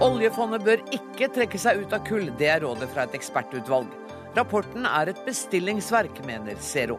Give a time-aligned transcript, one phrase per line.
[0.00, 3.90] Oljefondet bør ikke trekke seg ut av kull, det er rådet fra et ekspertutvalg.
[4.32, 6.96] Rapporten er et bestillingsverk, mener Zero.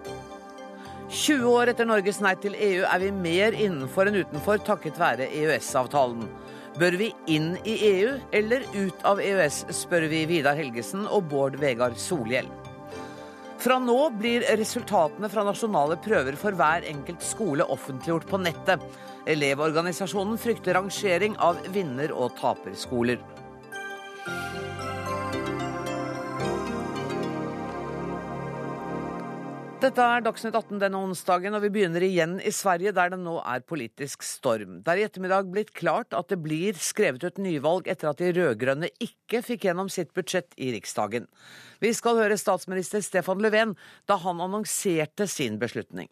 [1.09, 5.31] 20 år etter Norges nei til EU er vi mer innenfor enn utenfor takket være
[5.33, 6.29] EØS-avtalen.
[6.77, 11.57] Bør vi inn i EU eller ut av EØS, spør vi Vidar Helgesen og Bård
[11.59, 12.53] Vegar Solhjell.
[13.61, 18.81] Fra nå blir resultatene fra nasjonale prøver for hver enkelt skole offentliggjort på nettet.
[19.29, 23.21] Elevorganisasjonen frykter rangering av vinner- og taperskoler.
[29.81, 33.39] Dette er Dagsnytt 18 denne onsdagen, og vi begynner igjen i Sverige, der det nå
[33.41, 34.75] er politisk storm.
[34.85, 38.29] Det er i ettermiddag blitt klart at det blir skrevet ut nyvalg etter at de
[38.35, 41.25] rød-grønne ikke fikk gjennom sitt budsjett i Riksdagen.
[41.81, 43.73] Vi skal høre statsminister Stefan Löfven
[44.05, 46.11] da han annonserte sin beslutning.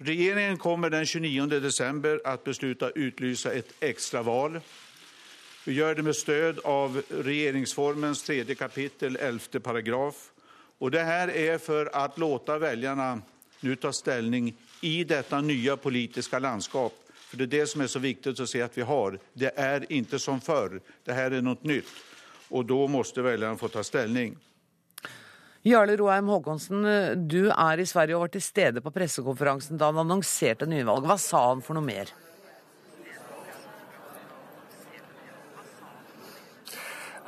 [0.00, 4.62] Regjeringen kommer den 29 desember å beslutte å utlyse et ekstraval.
[5.66, 9.60] Vi gjør det med stød av regjeringsformens tredje kapittel, 11.
[9.60, 10.30] paragraf.
[10.78, 13.10] Og det her er for å låta velgerne
[13.60, 14.52] nå ta stilling
[14.86, 16.94] i dette nye politiske landskap.
[17.28, 19.18] For Det er det som er så viktig å se at vi har.
[19.34, 20.78] Det er ikke som før.
[21.04, 21.90] Det her er noe nytt.
[22.50, 24.36] Og da må velgerne få ta stilling.
[25.66, 26.86] Jarle Roheim Haakonsen,
[27.28, 31.04] du er i Sverige og var til stede på pressekonferansen da han annonserte nyvalg.
[31.04, 32.14] Hva sa han for noe mer?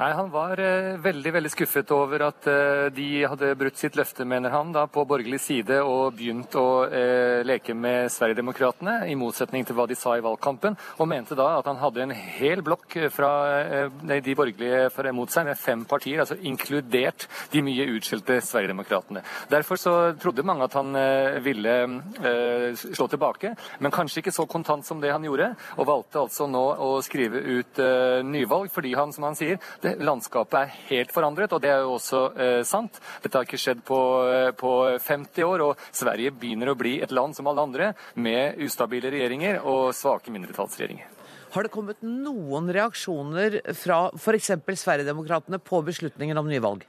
[0.01, 4.25] Nei, Han var eh, veldig veldig skuffet over at eh, de hadde brutt sitt løfte,
[4.25, 9.67] mener han, da, på borgerlig side og begynt å eh, leke med Sverigedemokraterna, i motsetning
[9.69, 12.97] til hva de sa i valgkampen, og mente da at han hadde en hel blokk
[13.13, 19.21] fra eh, de borgerlige mot seg, med fem partier, altså inkludert de mye utskjelte Sverigedemokraterna.
[19.53, 23.53] Derfor så trodde mange at han eh, ville eh, slå tilbake,
[23.85, 27.45] men kanskje ikke så kontant som det han gjorde, og valgte altså nå å skrive
[27.61, 27.85] ut
[28.25, 31.97] nyvalg, fordi han, som han sier, det landskapet er helt forandret, og det er jo
[31.97, 33.01] også eh, sant.
[33.25, 37.15] Dette har ikke skjedd på, eh, på 50 år, og Sverige begynner å bli et
[37.15, 41.17] land som alle andre, med ustabile regjeringer og svake mindretallsregjeringer.
[41.51, 44.53] Har det kommet noen reaksjoner fra f.eks.
[44.85, 46.87] Sverigedemokraterna på beslutningen om nyvalg?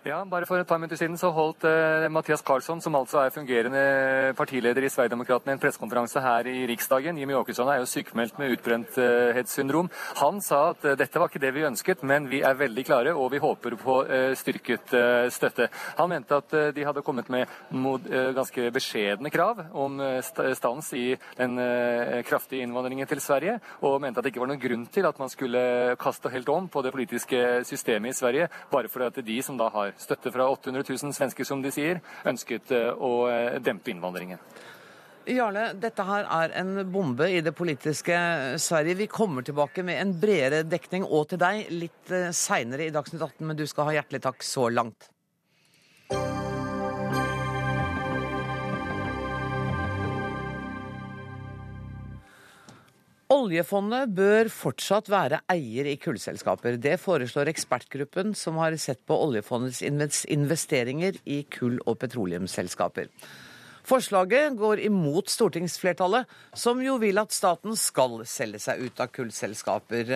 [0.00, 3.34] Ja, bare For et par minutter siden så holdt uh, Mathias Karlsson, som altså er
[3.34, 3.80] fungerende
[4.32, 7.18] partileder i Sverigedemokraterna, en pressekonferanse her i Riksdagen.
[7.20, 9.90] Jimmy Åkesson er jo sykemeldt med utbrenthetssyndrom.
[10.22, 13.12] Han sa at uh, dette var ikke det vi ønsket, men vi er veldig klare
[13.12, 14.94] og vi håper på uh, styrket
[15.36, 15.68] støtte.
[16.00, 20.00] Han mente at de hadde kommet med mod, ganske beskjedne krav om
[20.56, 21.60] stans i den
[22.26, 25.30] kraftige innvandringen til Sverige, og mente at det ikke var noen grunn til at man
[25.32, 25.62] skulle
[26.00, 29.68] kaste helt om på det politiske systemet i Sverige, bare fordi at de som da
[29.74, 34.42] har støtte fra 800 000 svensker, som de sier, ønsket eh, å eh, dempe innvandringen.
[35.30, 38.16] Jarle, dette her er en bombe i det politiske
[38.58, 38.96] Sverige.
[39.02, 43.22] Vi kommer tilbake med en bredere dekning og til deg litt eh, seinere i Dagsnytt
[43.22, 45.10] 18, men du skal ha hjertelig takk så langt.
[53.30, 56.74] Oljefondet bør fortsatt være eier i kullselskaper.
[56.82, 63.06] Det foreslår ekspertgruppen som har sett på oljefondets investeringer i kull- og petroleumsselskaper.
[63.86, 66.26] Forslaget går imot stortingsflertallet,
[66.58, 70.10] som jo vil at staten skal selge seg ut av kullselskaper.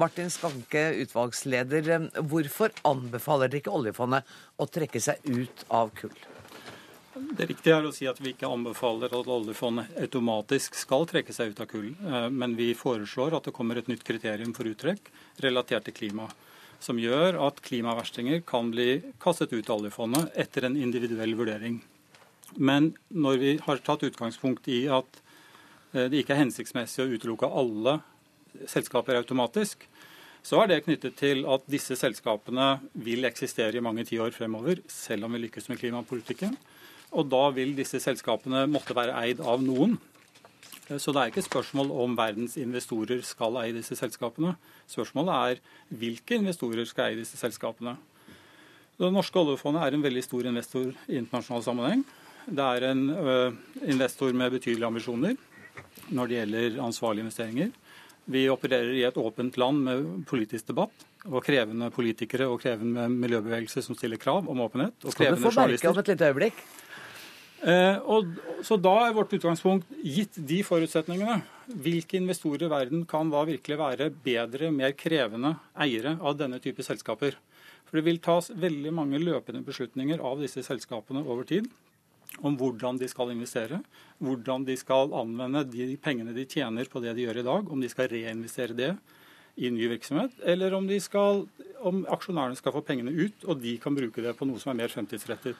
[0.00, 6.16] Martin Skanke, utvalgsleder, hvorfor anbefaler dere ikke oljefondet å trekke seg ut av kull?
[7.16, 11.54] Det riktige er å si at vi ikke anbefaler at oljefondet automatisk skal trekke seg
[11.54, 15.08] ut av kull, eh, men vi foreslår at det kommer et nytt kriterium for uttrekk
[15.44, 16.28] relatert til klima.
[16.80, 21.80] Som gjør at klimaverstinger kan bli kastet ut av oljefondet etter en individuell vurdering.
[22.60, 25.08] Men når vi har tatt utgangspunkt i at
[25.96, 28.00] eh, det ikke er hensiktsmessig å utelukke alle
[28.68, 29.88] selskaper automatisk,
[30.44, 35.26] så er det knyttet til at disse selskapene vil eksistere i mange tiår fremover, selv
[35.26, 36.52] om vi lykkes med klimapolitikken.
[37.16, 39.96] Og da vil disse selskapene måtte være eid av noen.
[40.86, 44.52] Så det er ikke spørsmål om verdens investorer skal eie disse selskapene.
[44.86, 47.96] Spørsmålet er hvilke investorer skal eie disse selskapene.
[48.96, 52.06] Det norske oljefondet er en veldig stor investor i internasjonal sammenheng.
[52.46, 53.34] Det er en ø,
[53.90, 55.34] investor med betydelige ambisjoner
[56.14, 57.74] når det gjelder ansvarlige investeringer.
[58.30, 63.82] Vi opererer i et åpent land med politisk debatt og krevende politikere og krevende miljøbevegelse
[63.82, 64.94] som stiller krav om åpenhet.
[65.02, 66.62] Og Skal du få merke om et lite øyeblikk?
[67.66, 68.28] Eh, og,
[68.62, 71.40] så da er vårt utgangspunkt, gitt de forutsetningene,
[71.82, 76.84] hvilke investorer i verden kan da virkelig være bedre, mer krevende eiere av denne type
[76.86, 77.34] selskaper?
[77.86, 81.68] For det vil tas veldig mange løpende beslutninger av disse selskapene over tid.
[82.42, 83.78] om hvordan de skal investere,
[84.18, 87.80] hvordan de skal anvende de pengene de tjener på det de gjør i dag, om
[87.80, 88.90] de skal reinvestere det
[89.56, 91.46] i ny virksomhet, eller om, skal,
[91.80, 94.82] om aksjonærene skal få pengene ut og de kan bruke det på noe som er
[94.82, 95.56] mer fremtidsrettet.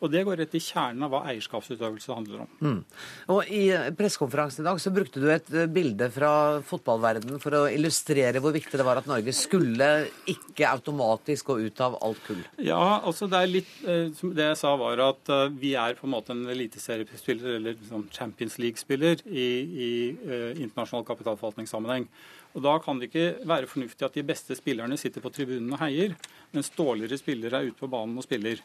[0.00, 2.50] Og Det går rett i kjernen av hva eierskapsutøvelse handler om.
[2.60, 2.80] Mm.
[3.32, 3.62] Og I
[3.96, 6.30] pressekonferansen i dag så brukte du et eh, bilde fra
[6.66, 9.90] fotballverdenen for å illustrere hvor viktig det var at Norge skulle
[10.28, 12.42] ikke automatisk gå ut av alt kull.
[12.60, 16.14] Ja, altså det litt eh, Det jeg sa var at eh, vi er på en
[16.16, 19.46] måte en eliteseriespiller, eller liksom Champions League-spiller, i,
[19.86, 19.90] i
[20.62, 22.06] internasjonal kapitalforvaltningssammenheng.
[22.56, 25.80] Og Da kan det ikke være fornuftig at de beste spillerne sitter på tribunen og
[25.82, 26.14] heier,
[26.56, 28.62] mens dårligere spillere er ute på banen og spiller.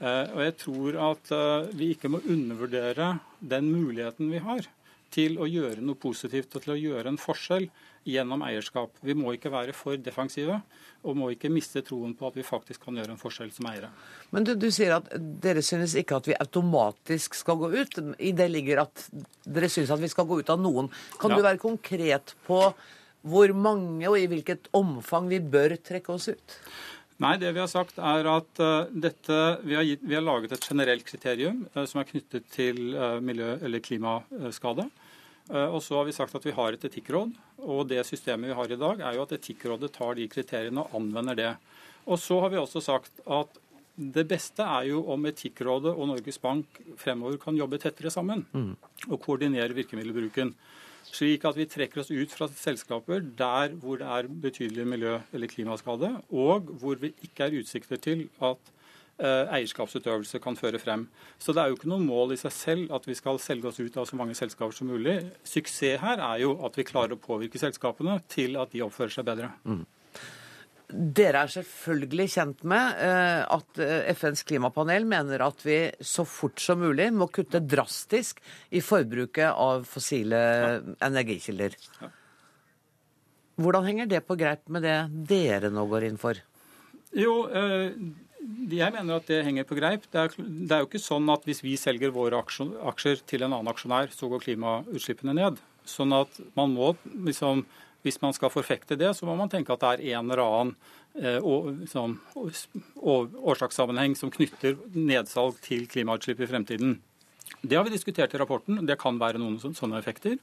[0.00, 4.68] Eh, og jeg tror at eh, vi ikke må undervurdere den muligheten vi har
[5.12, 7.66] til å gjøre noe positivt og til å gjøre en forskjell
[8.08, 8.94] gjennom eierskap.
[9.04, 10.60] Vi må ikke være for defensive
[11.04, 13.90] og må ikke miste troen på at vi faktisk kan gjøre en forskjell som eiere.
[14.32, 15.10] Men du, du sier at
[15.42, 18.00] dere synes ikke at vi automatisk skal gå ut.
[18.16, 19.04] I det ligger at
[19.44, 20.88] dere synes at vi skal gå ut av noen.
[21.20, 21.40] Kan ja.
[21.40, 22.62] du være konkret på
[23.20, 26.56] hvor mange og i hvilket omfang vi bør trekke oss ut?
[27.20, 29.38] Nei, det vi har sagt er at uh, dette,
[29.68, 33.18] vi har, gitt, vi har, laget et generelt kriterium uh, som er knyttet til uh,
[33.20, 34.88] miljø- eller klimaskade.
[35.50, 37.32] Og så har vi sagt at vi har et etikkråd.
[37.66, 40.92] Og det systemet vi har i dag, er jo at Etikkrådet tar de kriteriene og
[40.94, 41.48] anvender det.
[42.06, 43.58] Og så har vi også sagt at
[43.98, 48.70] det beste er jo om Etikkrådet og Norges Bank fremover kan jobbe tettere sammen mm.
[49.10, 50.54] og koordinere virkemiddelbruken.
[51.10, 55.50] Slik at vi trekker oss ut fra selskaper der hvor det er betydelig miljø- eller
[55.50, 58.70] klimaskade, og hvor vi ikke er utsikter til at
[59.18, 61.08] eh, eierskapsutøvelse kan føre frem.
[61.38, 63.80] Så det er jo ikke noe mål i seg selv at vi skal selge oss
[63.82, 65.18] ut av så mange selskaper som mulig.
[65.42, 69.26] Suksess her er jo at vi klarer å påvirke selskapene til at de oppfører seg
[69.26, 69.50] bedre.
[69.66, 69.82] Mm.
[70.90, 76.60] Dere er selvfølgelig kjent med eh, at eh, FNs klimapanel mener at vi så fort
[76.62, 78.40] som mulig må kutte drastisk
[78.74, 80.40] i forbruket av fossile
[80.98, 81.76] energikilder.
[83.60, 84.98] Hvordan henger det på greip med det
[85.30, 86.38] dere nå går inn for?
[87.16, 87.92] Jo, eh,
[88.70, 90.06] jeg mener at det henger på greip.
[90.10, 93.52] Det er, det er jo ikke sånn at hvis vi selger våre aksjer til en
[93.52, 95.60] annen aksjonær, så går klimautslippene ned.
[95.88, 96.94] Sånn at man må
[97.26, 97.64] liksom
[98.06, 100.74] hvis man skal forfekte det, så må man tenke at det er en eller annen
[101.20, 101.40] eh,
[103.04, 106.98] årsakssammenheng som knytter nedsalg til klimautslipp i fremtiden.
[107.60, 108.86] Det har vi diskutert i rapporten.
[108.88, 110.38] Det kan være noen sånne effekter.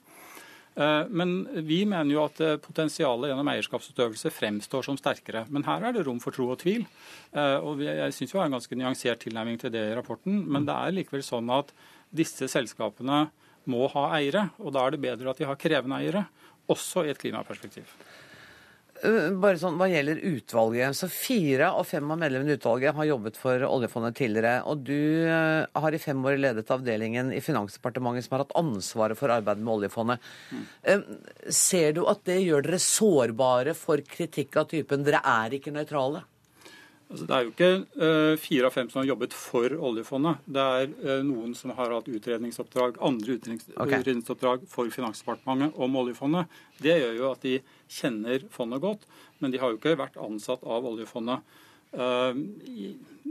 [0.77, 5.47] Eh, men vi mener jo at eh, potensialet gjennom eierskapsutøvelse fremstår som sterkere.
[5.49, 6.85] Men her er det rom for tro og tvil.
[7.33, 10.43] Og jeg syns vi har en ganske nyansert tilnærming til det i rapporten.
[10.45, 11.73] Men det er likevel sånn at
[12.13, 13.25] disse selskapene
[13.67, 16.23] må ha eiere, og da er det bedre at de har krevende eiere
[16.73, 17.91] også i et klimaperspektiv.
[19.05, 23.09] Eh, bare sånn, Hva gjelder utvalget, så Fire av fem av medlemmene i utvalget har
[23.09, 24.61] jobbet for oljefondet tidligere.
[24.65, 29.19] Og du eh, har i fem år ledet avdelingen i Finansdepartementet som har hatt ansvaret
[29.19, 30.31] for arbeidet med oljefondet.
[30.51, 31.03] Mm.
[31.53, 36.25] Ser du at det gjør dere sårbare for kritikk av typen 'dere er ikke nøytrale'?
[37.07, 37.69] Altså, det er jo ikke
[38.03, 40.41] uh, fire av fem som har jobbet for oljefondet.
[40.43, 44.01] Det er uh, noen som har hatt utredningsoppdrag, andre utrednings okay.
[44.01, 46.51] utredningsoppdrag for Finansdepartementet om oljefondet.
[46.83, 47.53] Det gjør jo at de
[47.87, 49.07] kjenner fondet godt,
[49.39, 51.55] men de har jo ikke vært ansatt av oljefondet.
[51.95, 52.35] Uh,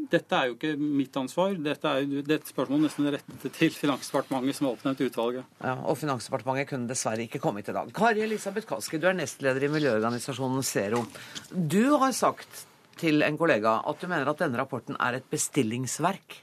[0.09, 1.53] dette er jo ikke mitt ansvar.
[1.61, 5.51] Dette er jo et spørsmål nesten rettet til Finansdepartementet, som har oppnevnt utvalget.
[5.61, 7.93] Ja, og Finansdepartementet kunne dessverre ikke kommet i dag.
[7.97, 11.05] Kari Elisabeth Kaski, du er nestleder i miljøorganisasjonen Zero.
[11.53, 12.65] Du har sagt
[13.01, 16.41] til en kollega at du mener at denne rapporten er et bestillingsverk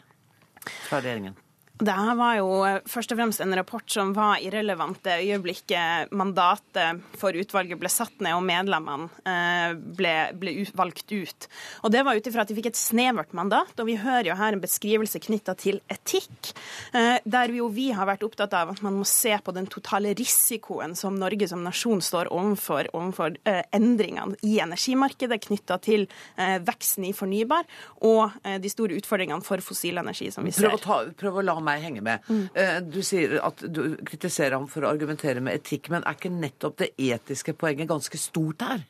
[0.88, 1.36] fra regjeringen?
[1.82, 6.12] Det her var jo eh, først og fremst en rapport som var irrelevant det øyeblikket
[6.13, 11.48] mandatet for utvalget ble satt ned og medlemmene eh, ble, ble valgt ut.
[11.82, 14.36] Og Det var ut ifra at de fikk et snevert mandat, og vi hører jo
[14.38, 16.51] her en beskrivelse knytta til etikk,
[16.94, 19.65] eh, der vi jo vi har vært opptatt av at man må se på den
[19.65, 23.39] totale risikoen som Norge som nasjon står overfor, overfor
[23.74, 26.06] endringene i energimarkedet knytta til
[26.38, 27.65] veksten i fornybar
[28.06, 30.70] og de store utfordringene for fossil energi som vi ser.
[30.70, 32.24] Prøv å, ta, prøv å la meg henge med.
[32.27, 32.46] Mm.
[32.91, 36.79] Du sier at du kritiserer ham for å argumentere med etikk, men er ikke nettopp
[36.84, 38.84] det etiske poenget ganske stort her?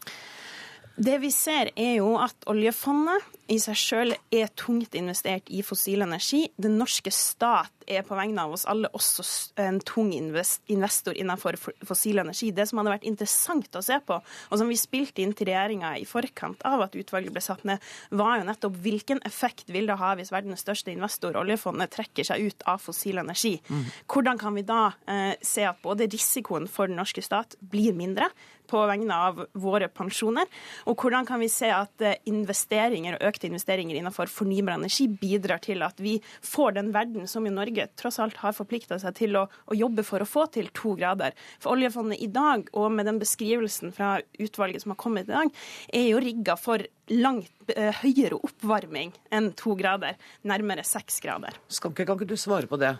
[0.95, 6.05] Det vi ser, er jo at oljefondet i seg sjøl er tungt investert i fossil
[6.05, 6.45] energi.
[6.61, 9.25] Den norske stat er på vegne av oss alle også
[9.59, 12.53] en tung investor innenfor fossil energi.
[12.55, 15.95] Det som hadde vært interessant å se på, og som vi spilte inn til regjeringa
[15.99, 17.83] i forkant av at utvalget ble satt ned,
[18.13, 22.47] var jo nettopp hvilken effekt vil det ha hvis verdens største investor, oljefondet, trekker seg
[22.47, 23.57] ut av fossil energi.
[23.67, 23.85] Mm.
[24.07, 28.29] Hvordan kan vi da eh, se at både risikoen for den norske stat blir mindre,
[28.73, 30.49] på vegne av våre pensjoner?
[30.89, 35.61] Og hvordan kan vi se at eh, investeringer og økte investeringer innenfor fornybar energi bidrar
[35.63, 39.37] til at vi får den verden som jo Norge tross alt har forplikta seg til
[39.39, 41.37] å, å, jobbe for å få til to grader?
[41.61, 45.53] For oljefondet i dag, og med den beskrivelsen fra utvalget som har kommet i dag,
[45.93, 51.57] er jo rigga for langt eh, høyere oppvarming enn to grader, nærmere seks grader.
[51.67, 52.95] Skanke, kan ikke du svare på det?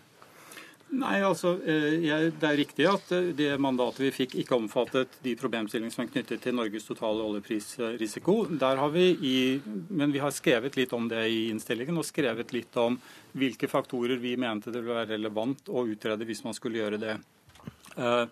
[0.94, 5.34] Nei, altså, eh, Det er riktig at eh, det mandatet vi fikk ikke omfattet de
[5.40, 8.36] problemstillingene som er knyttet til Norges totale oljeprisrisiko.
[8.62, 12.54] Der har vi i, Men vi har skrevet litt om det i innstillingen, og skrevet
[12.54, 13.00] litt om
[13.34, 17.18] hvilke faktorer vi mente det ville være relevant å utrede hvis man skulle gjøre det.
[17.98, 18.26] Uh,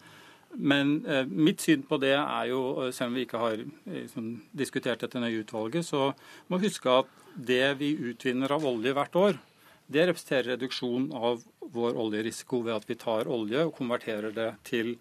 [0.59, 4.33] men eh, mitt syn på det er jo, eh, selv om vi ikke har liksom,
[4.57, 6.11] diskutert dette nøye utvalget, så
[6.49, 9.39] må vi huske at det vi utvinner av olje hvert år,
[9.91, 14.93] det representerer reduksjon av vår oljerisiko ved at vi tar olje og konverterer det til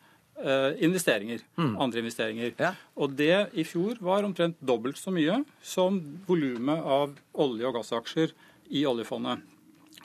[0.43, 1.45] eh, investeringer.
[1.59, 1.75] Mm.
[1.83, 2.55] Andre investeringer.
[2.61, 2.75] Ja.
[2.97, 8.35] Og det i fjor var omtrent dobbelt så mye som volumet av olje- og gassaksjer
[8.71, 9.43] i oljefondet.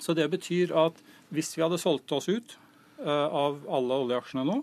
[0.01, 0.97] Så det betyr at
[1.33, 2.57] hvis vi hadde solgt oss ut
[3.03, 4.61] eh, av alle oljeaksjene nå,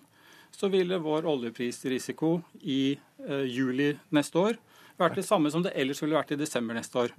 [0.53, 4.61] så ville vår oljeprisrisiko i eh, juli neste år
[5.01, 7.15] vært det samme som det ellers ville vært i desember neste år.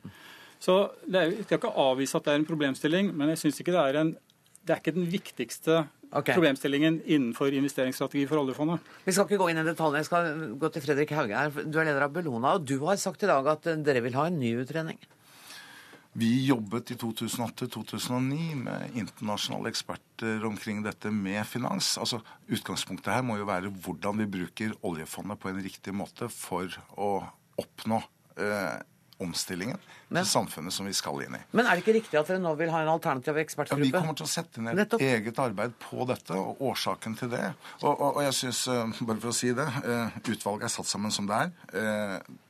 [0.64, 3.60] Så det er, Jeg skal ikke avvise at det er en problemstilling, men jeg syns
[3.60, 4.14] ikke det er en
[4.64, 6.38] det er ikke den viktigste okay.
[6.38, 8.86] problemstillingen innenfor investeringsstrategi for oljefondet.
[9.04, 10.00] Vi skal ikke gå inn i detaljene.
[10.00, 10.30] Jeg skal
[10.62, 11.66] gå til Fredrik Hauge her.
[11.68, 14.30] Du er leder av Bellona, og du har sagt i dag at dere vil ha
[14.30, 15.02] en ny utredning.
[16.14, 21.96] Vi jobbet i 2008-2009 med internasjonale eksperter omkring dette med finans.
[21.98, 22.22] Altså,
[22.54, 27.16] Utgangspunktet her må jo være hvordan vi bruker oljefondet på en riktig måte for å
[27.60, 28.00] oppnå
[28.38, 28.78] eh,
[29.24, 31.42] omstillingen men, til samfunnet som vi skal inn i.
[31.56, 33.82] Men er det ikke riktig at dere nå vil ha en alternativ ekspertgruppe?
[33.82, 37.34] Ja, vi kommer til å sette ned et eget arbeid på dette, og årsaken til
[37.34, 37.44] det.
[37.82, 40.92] Og, og, og jeg synes, eh, bare for å si det, uh, utvalget er satt
[40.92, 41.54] sammen som det er.
[41.74, 42.42] Uh,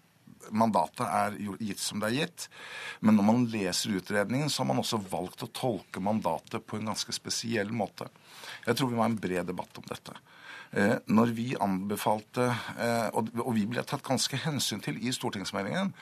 [0.51, 2.47] mandatet er gitt som det er gitt.
[3.01, 6.91] Men når man leser utredningen, så har man også valgt å tolke mandatet på en
[6.91, 8.09] ganske spesiell måte.
[8.67, 10.15] Jeg tror vi må ha en bred debatt om dette.
[10.73, 12.47] Eh, når vi anbefalte,
[12.81, 15.93] eh, og vi ble tatt ganske hensyn til i stortingsmeldingen,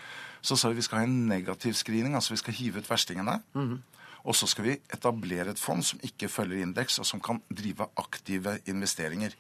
[0.41, 3.41] så sa vi vi skal ha en negativ screening, altså vi skal hive ut verstingene.
[3.53, 3.79] Mm -hmm.
[4.23, 7.87] Og så skal vi etablere et fond som ikke følger indeks, og som kan drive
[7.97, 9.35] aktive investeringer.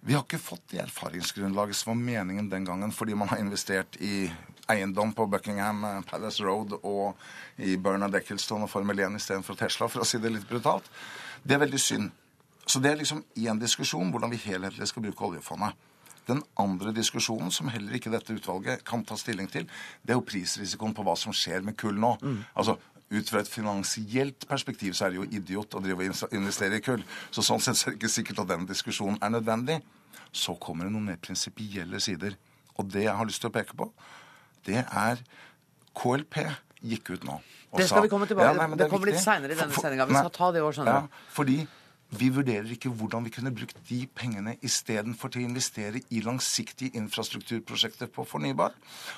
[0.00, 3.96] Vi har ikke fått det erfaringsgrunnlaget som var meningen den gangen, fordi man har investert
[4.00, 4.30] i
[4.68, 7.16] eiendom på Buckingham eh, Palace Road og
[7.58, 10.88] i Bernard Eccleston og Formel 1 istedenfor Tesla, for å si det litt brutalt.
[11.42, 12.10] Det er veldig synd.
[12.66, 15.74] Så det er liksom én diskusjon hvordan vi helhetlig skal bruke oljefondet.
[16.30, 19.66] Den andre diskusjonen, som heller ikke dette utvalget kan ta stilling til,
[20.02, 22.14] det er jo prisrisikoen på hva som skjer med kull nå.
[22.22, 22.40] Mm.
[22.54, 22.78] Altså,
[23.10, 26.84] ut fra et finansielt perspektiv så er det jo idiot å drive og investere i
[26.84, 27.02] kull.
[27.34, 29.80] Så sånn sett så er det ikke sikkert at den diskusjonen er nødvendig.
[30.30, 32.36] Så kommer det noen mer prinsipielle sider.
[32.78, 33.90] Og det jeg har lyst til å peke på,
[34.68, 35.22] det er
[35.98, 36.38] KLP
[36.86, 37.40] gikk ut nå.
[37.76, 38.62] det skal sa, vi komme tilbake til.
[38.62, 40.06] Ja, det, det kommer litt seinere i denne sendinga.
[40.08, 41.10] Vi skal ta det i år, skjønner du.
[41.10, 41.58] Ja, fordi
[42.10, 46.98] vi vurderer ikke hvordan vi kunne brukt de pengene istedenfor til å investere i langsiktige
[46.98, 48.74] infrastrukturprosjekter på fornybar.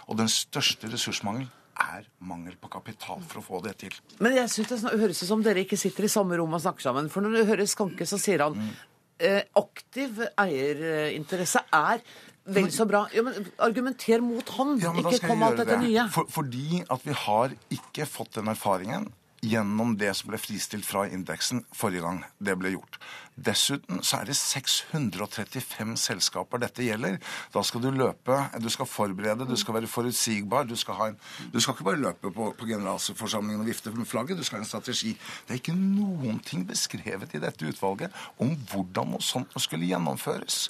[0.08, 1.48] Og den største ressursmangelen
[1.82, 3.94] er mangel på kapital for å få det til.
[4.20, 6.84] Men jeg synes det høres ut som dere ikke sitter i samme rom og snakker
[6.84, 7.08] sammen.
[7.12, 8.68] For når du hører Skanke, så sier han mm.
[9.24, 12.04] eh, aktiv eierinteresse er
[12.52, 13.06] vel så bra.
[13.14, 16.06] Ja, men Argumenter mot han, ja, ikke kom alt dette nye.
[16.12, 19.08] For, fordi at vi har ikke fått den erfaringen
[19.42, 22.98] gjennom det som ble fristilt fra indeksen forrige gang det ble gjort.
[23.32, 27.16] Dessuten så er det 635 selskaper dette gjelder.
[27.54, 30.68] Da skal du løpe, du skal forberede, du skal være forutsigbar.
[30.68, 31.16] Du skal, en,
[31.50, 34.66] du skal ikke bare løpe på, på generalforsamlingen og vifte med flagget, du skal ha
[34.66, 35.16] en strategi.
[35.48, 40.68] Det er ikke noen ting beskrevet i dette utvalget om hvordan noe sånt skulle gjennomføres.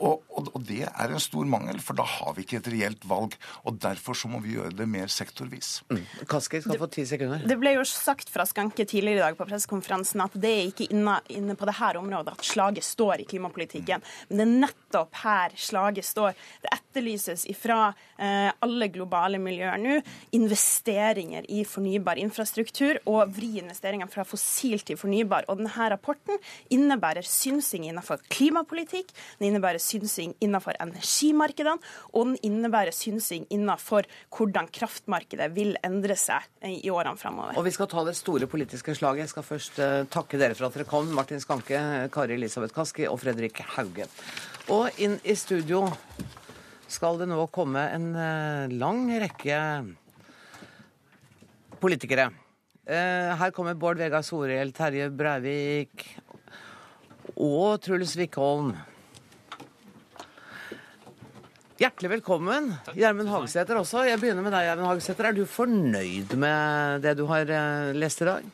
[0.00, 3.04] Og, og, og, det er en stor mangel, for da har vi ikke et reelt
[3.08, 3.36] valg.
[3.68, 5.82] Og derfor så må vi gjøre det mer sektorvis.
[5.90, 6.02] Mm.
[6.30, 7.44] Kaski skal få ti sekunder.
[7.48, 10.88] Det ble jo sagt fra Skanke tidligere i dag på pressekonferansen at det er ikke
[10.94, 14.04] inne, inne på dette området at slaget står i klimapolitikken.
[14.30, 16.38] Men det er nettopp her slaget står.
[16.64, 20.00] Det etterlyses ifra eh, alle globale miljøer nå
[20.36, 25.46] investeringer i fornybar infrastruktur og vri investeringene fra fossil til fornybar.
[25.50, 26.40] Og denne rapporten
[26.72, 29.12] innebærer synsing innenfor klimapolitikk.
[29.38, 31.78] den innebærer synsing innenfor energimarkedene,
[32.14, 37.58] og den innebærer synsing innenfor hvordan kraftmarkedet vil endre seg i årene framover.
[37.58, 39.26] Og vi skal ta det store politiske slaget.
[39.26, 41.10] Jeg skal først uh, takke dere for at dere kom.
[41.16, 41.80] Martin Skanke,
[42.12, 44.08] Kari Elisabeth Kaski og Fredrik Hauge.
[44.70, 45.86] Og inn i studio
[46.90, 49.58] skal det nå komme en uh, lang rekke
[51.80, 52.30] politikere.
[52.90, 56.06] Uh, her kommer Bård Vegar Soriel, Terje Breivik
[57.36, 58.74] og Truls Wickholm.
[61.80, 64.02] Hjertelig velkommen, Gjermund Hagesæter også.
[64.04, 65.30] Jeg begynner med deg, Gjermund Hagesæter.
[65.30, 68.50] Er du fornøyd med det du har eh, lest i dag?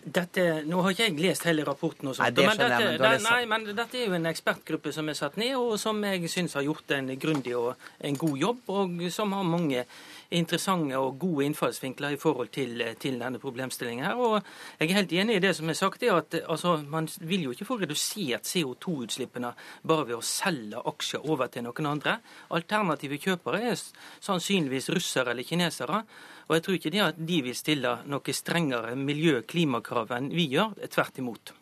[0.00, 3.02] Dette, nå har ikke jeg lest hele rapporten, og sånt, nei, det men, dette, jeg,
[3.02, 6.32] men, nei, men dette er jo en ekspertgruppe som er satt ned, og som jeg
[6.32, 7.74] syns har gjort en grundig og
[8.08, 9.84] en god jobb, og som har mange
[10.30, 14.04] interessante og gode innfallsvinkler i forhold til, til denne problemstillingen.
[14.04, 14.42] her, og
[14.78, 17.64] Jeg er helt enig i det som er sagt, at altså, man vil jo ikke
[17.64, 22.18] få redusert CO2-utslippene bare ved å selge aksjer over til noen andre.
[22.50, 23.78] Alternative kjøpere er
[24.20, 26.04] sannsynligvis russere eller kinesere.
[26.48, 30.30] Og jeg tror ikke de, at de vil stille noe strengere miljø- og klimakrav enn
[30.34, 30.74] vi gjør.
[30.90, 31.54] Tvert imot.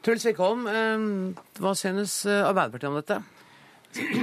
[0.00, 1.02] Truls Wickholm, eh,
[1.60, 3.39] hva synes eh, Arbeiderpartiet om dette?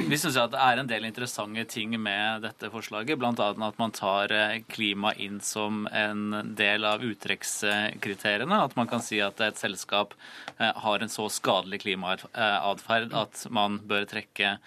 [0.07, 3.19] Vi syns det er en del interessante ting med dette forslaget.
[3.19, 3.33] Bl.a.
[3.35, 8.61] at man tar eh, klima inn som en del av uttrekkskriteriene.
[8.63, 10.15] At man kan si at et selskap
[10.57, 14.57] har en så skadelig klimaatferd at man bør trekke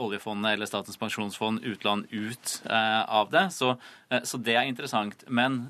[0.00, 3.48] oljefondet eller Statens pensjonsfond utland ut av det.
[3.52, 3.74] Så,
[4.22, 5.26] så det er interessant.
[5.28, 5.66] Men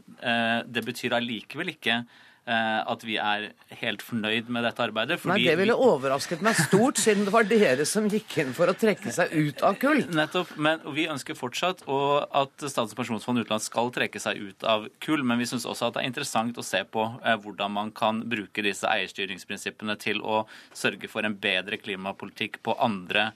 [0.66, 2.02] det betyr allikevel ikke
[2.46, 3.46] at vi er
[3.80, 5.16] helt fornøyd med dette arbeidet.
[5.24, 8.74] Nei, Det ville overrasket meg stort, siden det var dere som gikk inn for å
[8.76, 10.02] trekke seg ut av kull.
[10.12, 10.52] Nettopp.
[10.60, 15.24] Men vi ønsker fortsatt at Statens pensjonsfond utland skal trekke seg ut av kull.
[15.24, 18.64] Men vi syns også at det er interessant å se på hvordan man kan bruke
[18.66, 20.42] disse eierstyringsprinsippene til å
[20.76, 23.30] sørge for en bedre klimapolitikk på andre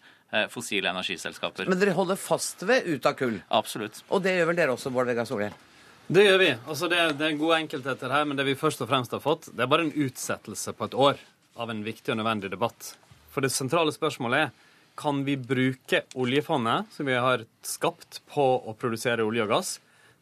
[0.52, 1.64] fossile energiselskaper.
[1.72, 3.38] Men dere holder fast ved ut av kull?
[3.48, 4.02] Absolutt.
[4.12, 5.56] Og det gjør vel dere også, Bård Vegar Solhjell?
[6.08, 6.52] Det gjør vi.
[6.64, 9.50] Altså det, det, er gode enkeltheter her, men det vi først og fremst har fått,
[9.52, 11.20] det er bare en utsettelse på et år
[11.60, 12.94] av en viktig og nødvendig debatt.
[13.34, 14.54] For det sentrale spørsmålet er
[14.98, 19.74] kan vi bruke oljefondet, som vi har skapt på å produsere olje og gass,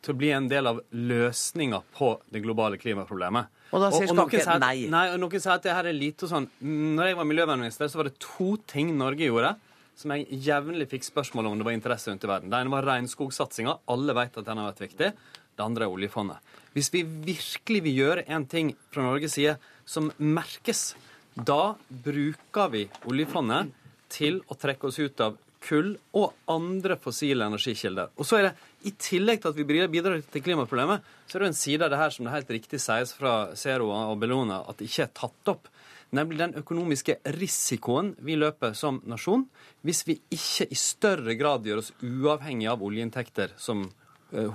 [0.02, 3.54] til å bli en del av løsninga på det globale klimaproblemet.
[3.70, 4.88] Og da sier Skanke nei.
[4.90, 5.06] nei.
[5.14, 6.50] Og noen sier at det her er lite sånn.
[6.60, 9.54] Når jeg var miljøvernminister, så var det to ting Norge gjorde
[9.96, 12.52] som jeg jevnlig fikk spørsmål om det var interesse rundt i verden.
[12.52, 13.78] Det ene var regnskogsatsinga.
[13.94, 15.08] Alle vet at den har vært viktig.
[15.56, 16.52] Det andre er oljefondet.
[16.76, 19.56] Hvis vi virkelig vil gjøre en ting fra Norges side
[19.88, 20.90] som merkes,
[21.36, 23.72] da bruker vi oljefondet
[24.12, 28.12] til å trekke oss ut av kull og andre fossile energikilder.
[28.16, 28.52] Og så er det,
[28.86, 31.98] I tillegg til at vi bidrar til klimaproblemet, så er det en side av det
[31.98, 35.52] her som det helt riktig sies fra Zero og Bellona at det ikke er tatt
[35.52, 35.70] opp.
[36.14, 39.42] Nemlig den økonomiske risikoen vi løper som nasjon
[39.86, 43.88] hvis vi ikke i større grad gjør oss uavhengig av oljeinntekter som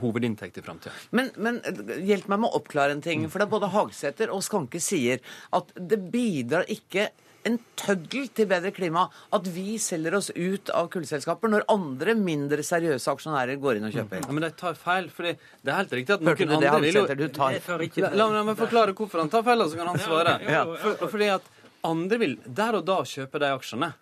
[0.01, 0.93] hovedinntekt i framtida.
[1.15, 1.59] Men, men,
[2.03, 3.27] hjelp meg med å oppklare en ting.
[3.31, 5.21] For det er både Hagsæter og Skanke sier
[5.55, 7.09] at det bidrar ikke
[7.47, 12.65] en tøddel til bedre klima at vi selger oss ut av kullselskaper når andre mindre
[12.65, 14.21] seriøse aksjonærer går inn og kjøper.
[14.27, 15.09] Ja, men de tar feil.
[15.09, 18.15] for det er helt riktig at Hørte noen du det, andre vil jo Du tar
[18.19, 20.37] La meg forklare hvorfor han tar feil, og så kan han svare.
[20.83, 21.49] For, fordi at
[21.87, 23.93] andre vil der og da kjøpe de aksjene.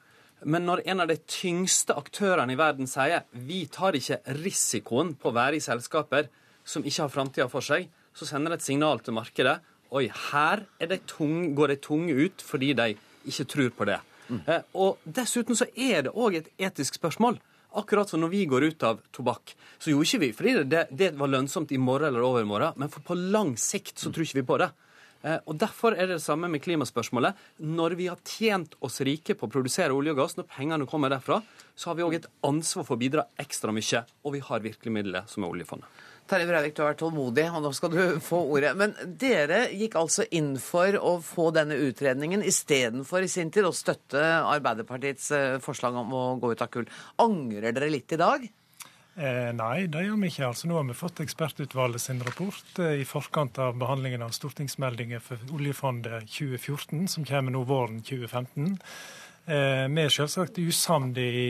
[0.44, 5.32] Men når en av de tyngste aktørene i verden sier vi tar ikke risikoen på
[5.32, 6.30] å være i selskaper
[6.64, 9.58] som ikke har framtida for seg, så sender det et signal til markedet.
[9.96, 12.94] Oi, her de tunge, går de tunge ut fordi de
[13.30, 14.00] ikke tror på det.
[14.30, 14.42] Mm.
[14.46, 17.40] Eh, og dessuten så er det òg et etisk spørsmål.
[17.80, 21.12] Akkurat som når vi går ut av tobakk, så gjorde ikke vi fordi det, det
[21.18, 24.48] var lønnsomt i morgen eller overmorgen, men for på lang sikt så tror ikke vi
[24.48, 24.72] på det.
[25.24, 27.36] Og Derfor er det det samme med klimaspørsmålet.
[27.60, 31.12] Når vi har tjent oss rike på å produsere olje og gass, når pengene kommer
[31.12, 31.42] derfra,
[31.76, 34.06] så har vi òg et ansvar for å bidra ekstra mye.
[34.24, 36.06] Og vi har virkemidlet som er oljefondet.
[36.30, 38.76] Terje Breivik, du har vært tålmodig, og nå skal du få ordet.
[38.78, 43.74] Men dere gikk altså inn for å få denne utredningen istedenfor i sin tid å
[43.76, 45.32] støtte Arbeiderpartiets
[45.66, 46.88] forslag om å gå ut av kull.
[47.26, 48.46] Angrer dere litt i dag?
[49.18, 50.48] Eh, nei, det gjør vi ikke.
[50.48, 55.24] Altså, nå har vi fått ekspertutvalget sin rapport eh, i forkant av behandlingen av stortingsmeldingen
[55.24, 58.78] for oljefondet 2014, som kommer nå våren 2015.
[59.50, 61.50] Eh, vi er selvsagt usamde i,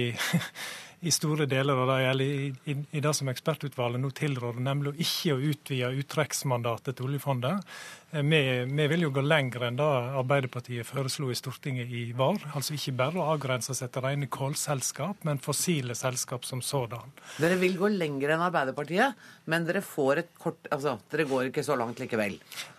[1.07, 4.93] i store deler av det, eller i, i, i det som ekspertutvalget nå tilråder, nemlig
[4.93, 7.77] å ikke å utvide uttrekksmandatet til oljefondet.
[8.11, 9.85] Vi, vi, vil jo gå lenger enn det
[10.17, 12.41] Arbeiderpartiet foreslo i Stortinget i vår.
[12.57, 17.13] Altså ikke bare å avgrense seg til rene kålselskap, men fossile selskap som sådan.
[17.37, 19.19] Dere vil gå lenger enn Arbeiderpartiet,
[19.49, 22.35] men dere får et kort Altså, dere går ikke så langt likevel?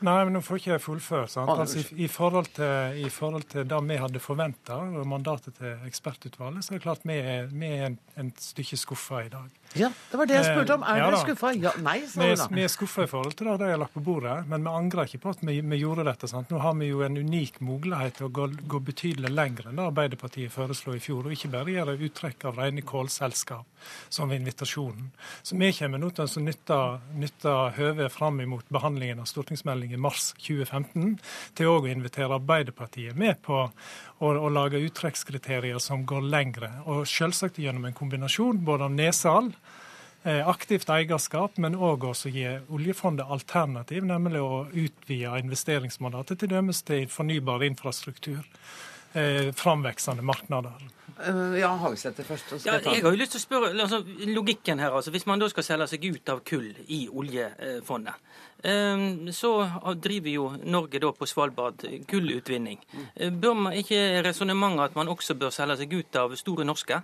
[0.07, 1.31] Nei, men nå får ikke jeg fullføre.
[1.31, 1.51] sant?
[1.55, 5.87] Altså, i, i, forhold til, I forhold til det vi hadde forventa, og mandatet til
[5.87, 9.60] ekspertutvalget, så er det klart vi er, vi er en, en stykke skuffa i dag.
[9.78, 10.83] Ja, det var det jeg spurte om.
[10.83, 11.50] Er ja, dere skuffa?
[11.54, 12.56] Ja, nei, sa vi.
[12.59, 15.06] Vi er skuffa i forhold til det de har lagt på bordet, men vi angrer
[15.06, 16.26] ikke på at vi, vi gjorde dette.
[16.30, 16.50] Sant?
[16.50, 19.87] Nå har vi jo en unik mulighet til å gå, gå betydelig lenger enn det
[19.87, 25.12] Arbeiderpartiet foreslo i fjor, og ikke bare gjøre uttrekk av rene kålselskap, som ved invitasjonen.
[25.46, 26.80] Så vi kommer nå til å nytte,
[27.22, 31.14] nytte høvet fram imot behandlingen av stortingsmeldingen i mars 2015
[31.59, 33.68] til å invitere Arbeiderpartiet med på
[34.20, 39.56] å, og lage uttrekkskriterier som går lengre, og selvsagt gjennom en kombinasjon både av nedsalg
[40.22, 46.83] Eh, aktivt eierskap, men òg å gi oljefondet alternativ, nemlig å utvide investeringsmandatet til dømes
[46.85, 48.42] til fornybar infrastruktur.
[49.16, 50.76] Eh, framveksende markeder.
[51.20, 52.52] Uh, ja, Hagesæter først.
[52.64, 54.92] Ja, jeg har jo lyst til å spørre altså, logikken her.
[54.94, 58.14] altså Hvis man da skal selge seg ut av kull i oljefondet,
[58.61, 59.51] så
[59.96, 62.83] driver jo Norge da på Svalbard kullutvinning.
[63.16, 67.01] Uh, bør man ikke resonnementet at man også bør selge seg ut av Store Norske?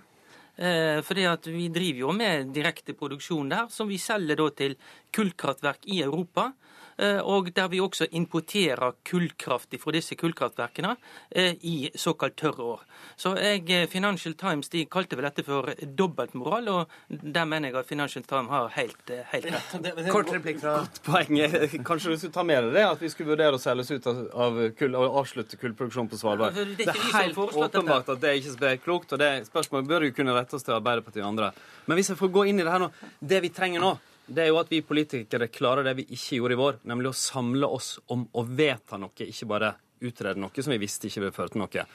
[0.57, 4.73] Eh, fordi at vi driver jo med direkte produksjon der, som vi selger da til
[5.13, 6.49] kullkraftverk i Europa.
[6.97, 10.95] Eh, og der vi også importerer kullkraft fra disse kullkraftverkene
[11.29, 12.81] eh, i såkalt tørre år.
[13.15, 17.77] Så jeg, eh, Financial Times de kalte vel dette for dobbeltmoral, og der mener jeg
[17.83, 20.09] at Financial Times har helt, helt rett.
[20.09, 21.37] Kort replikk fra Godt poeng.
[21.89, 24.09] Kanskje du skulle ta med deg det, at vi skulle vurdere å selge oss ut
[24.09, 26.57] av kull og avslutte kullproduksjonen på Svalbard.
[26.77, 30.33] Det er helt åpenbart at det ikke er klokt, og det spørsmålet bør jo kunne
[30.37, 31.53] rettes til Arbeiderpartiet og andre.
[31.85, 32.89] Men hvis jeg får gå inn i det her nå
[33.21, 33.97] Det vi trenger nå
[34.27, 37.17] det er jo at vi politikere klarer det vi ikke gjorde i vår, nemlig å
[37.17, 41.35] samle oss om å vedta noe, ikke bare utrede noe som vi visste ikke ville
[41.35, 41.85] føre til noe.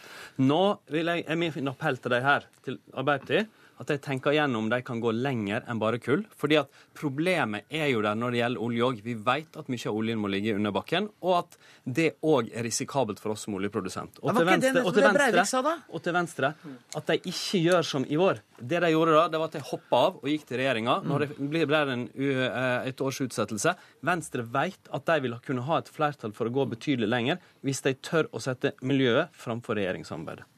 [0.43, 4.69] Nå vil jeg, er min appell til deg her, til Arbeiderpartiet, at de tenker igjennom
[4.71, 6.25] de kan gå lenger enn bare kull.
[6.39, 9.03] Fordi at problemet er jo der når det gjelder olje òg.
[9.05, 12.67] Vi vet at mye av oljen må ligge under bakken, og at det òg er
[12.67, 14.21] risikabelt for oss som oljeprodusent.
[14.23, 16.53] Og, til venstre, og, til venstre, og til venstre
[16.99, 18.43] at de ikke gjør som i vår.
[18.63, 20.99] Det de gjorde da, det var at de hoppa av og gikk til regjeringa.
[21.09, 23.75] Når det ble en, eh, et års utsettelse.
[24.07, 27.83] Venstre vet at de vil kunne ha et flertall for å gå betydelig lenger hvis
[27.87, 30.52] de tør å sette miljøet framfor regjeringssamarbeidet.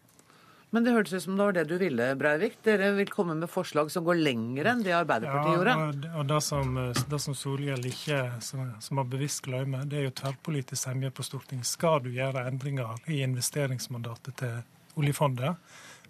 [0.75, 2.57] Men det hørtes ut som det var det du ville, Breivik.
[2.67, 5.75] Dere vil komme med forslag som går lenger enn det Arbeiderpartiet ja, gjorde?
[6.09, 6.79] Ja, og det som,
[7.13, 11.27] det som Solhjell ikke som, som har bevisst glemmer, det er jo tverrpolitisk semje på
[11.27, 11.71] Stortinget.
[11.71, 14.57] Skal du gjøre endringer i investeringsmandatet til
[14.99, 15.63] oljefondet,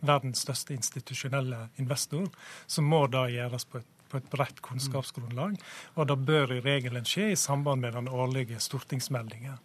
[0.04, 2.24] verdens største institusjonelle investor,
[2.66, 5.56] så må det gjøres på et på et bredt kunnskapsgrunnlag.
[5.98, 9.58] Og det bør i regelen skje i samband med den årlige stortingsmeldingen.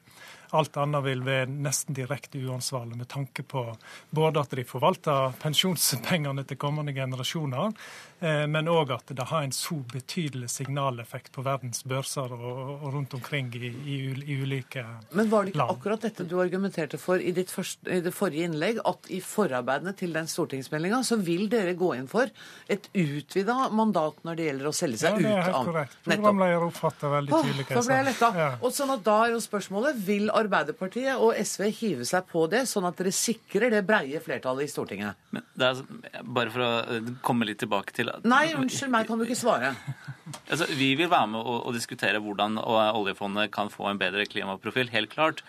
[0.58, 3.68] Alt annet vil være nesten direkte uansvarlig med tanke på
[4.16, 7.76] både at de forvalter pensjonspengene til kommende generasjoner,
[8.20, 13.14] men òg at det har en så betydelig signaleffekt på verdens børser og, og rundt
[13.16, 15.08] omkring i, i, i, ulike land.
[15.16, 15.78] Men var det ikke land?
[15.78, 19.94] akkurat dette du argumenterte for i, ditt første, i det forrige innlegg, at i forarbeidene
[19.98, 22.30] til den stortingsmeldinga så vil dere gå inn for
[22.68, 25.70] et utvida mandat når det gjelder å selge seg ut av Ja, det er helt
[25.72, 25.98] korrekt.
[26.10, 27.82] Programleder oppfatter veldig tydelig hva jeg sa.
[27.82, 28.32] Så ble jeg letta.
[28.40, 28.50] Ja.
[28.60, 32.66] Og sånn at da er jo spørsmålet vil Arbeiderpartiet og SV hive seg på det,
[32.70, 35.20] sånn at dere sikrer det breie flertallet i Stortinget?
[35.36, 35.84] Men det er,
[36.24, 39.76] bare for å eh, komme litt tilbake til Nei, unnskyld meg, kan du ikke svare?
[40.50, 45.10] Altså, vi vil være med å, diskutere hvordan oljefondet kan få en bedre klimaprofil, helt
[45.14, 45.44] klart.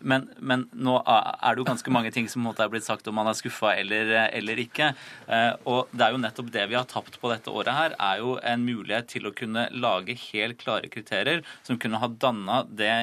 [0.00, 3.30] Men, men, nå er det jo ganske mange ting som er blitt sagt om man
[3.30, 4.92] er skuffa eller, eller, ikke.
[5.26, 8.24] Eh, og det er jo nettopp det vi har tapt på dette året her, er
[8.24, 12.96] jo en mulighet til å kunne lage helt klare kriterier som kunne ha danna det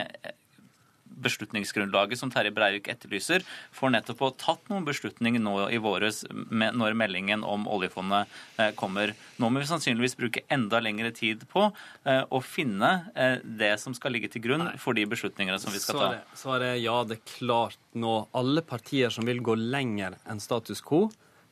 [1.22, 3.46] beslutningsgrunnlaget som Terje Breivik etterlyser,
[3.76, 9.16] for nettopp å tatt noen beslutninger nå i våres når meldingen om oljefondet eh, kommer.
[9.42, 13.96] Nå må vi sannsynligvis bruke enda lengre tid på eh, å finne eh, det som
[13.98, 16.14] skal ligge til grunn for de beslutningene som vi skal ta.
[16.38, 18.16] Svaret er ja, det er klart nå.
[18.38, 21.08] Alle partier som vil gå lenger enn status quo,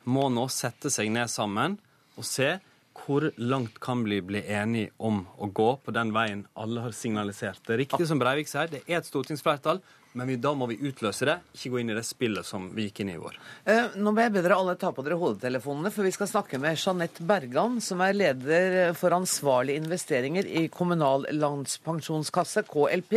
[0.08, 1.76] må nå sette seg ned sammen
[2.18, 2.56] og se
[2.96, 7.62] hvor langt kan vi bli enige om å gå på den veien alle har signalisert?
[7.66, 9.80] Det er riktig som Breivik sier, det er et stortingsflertall.
[10.18, 12.88] Men vi, da må vi utløse det, ikke gå inn i det spillet som vi
[12.88, 13.36] gikk inn i i vår.
[13.70, 16.58] Eh, nå må jeg be dere alle ta på dere hodetelefonene, for vi skal snakke
[16.62, 23.16] med Jeanette Bergan, som er leder for ansvarlige investeringer i Kommunal landspensjonskasse, KLP.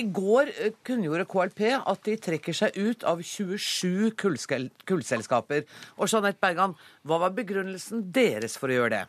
[0.00, 5.66] I går eh, kunngjorde KLP at de trekker seg ut av 27 kullselskaper.
[5.98, 9.06] Og Jeanette Bergan, hva var begrunnelsen deres for å gjøre det?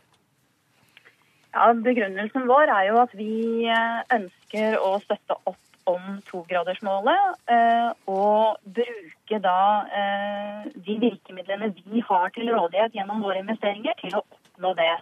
[1.54, 3.36] Ja, Begrunnelsen vår er jo at vi
[3.70, 9.60] eh, ønsker å støtte opp om togradersmålet, eh, og bruke da
[10.02, 14.96] eh, de virkemidlene vi har til rådighet gjennom våre investeringer, til å oppnå det.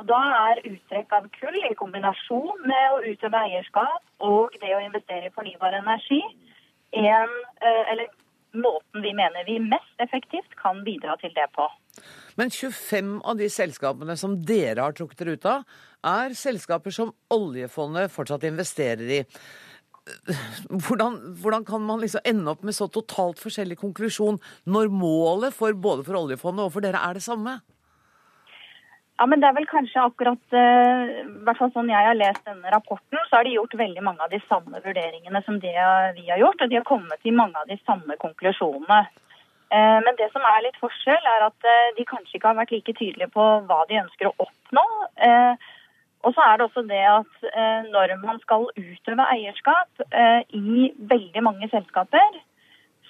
[0.00, 4.82] Og Da er uttrekk av kull i kombinasjon med å utøve eierskap og det å
[4.82, 6.22] investere i fornybar energi
[6.92, 8.06] en, eh, eller
[8.52, 11.68] måten vi mener vi mest effektivt kan bidra til det på.
[12.36, 15.64] Men 25 av de selskapene som dere har trukket dere ut av,
[16.04, 19.20] er selskaper som oljefondet fortsatt investerer i.
[20.86, 25.74] hvordan, hvordan, kan man liksom ende opp med så totalt forskjellig konklusjon når målet for
[25.78, 27.60] både for oljefondet og for dere er det samme?
[29.20, 31.10] Ja, men det er vel kanskje akkurat uh,
[31.46, 34.32] hvert fall sånn jeg har lest denne rapporten, så har de gjort veldig mange av
[34.32, 35.76] de samme vurderingene som det
[36.16, 36.64] vi har gjort.
[36.64, 39.04] Og de har kommet til mange av de samme konklusjonene.
[39.70, 42.74] Uh, men det som er litt forskjell, er at uh, de kanskje ikke har vært
[42.74, 44.84] like tydelige på hva de ønsker å oppnå.
[46.22, 47.36] Og så er det også det at
[47.90, 50.02] når man skal utøve eierskap
[50.54, 52.40] i veldig mange selskaper,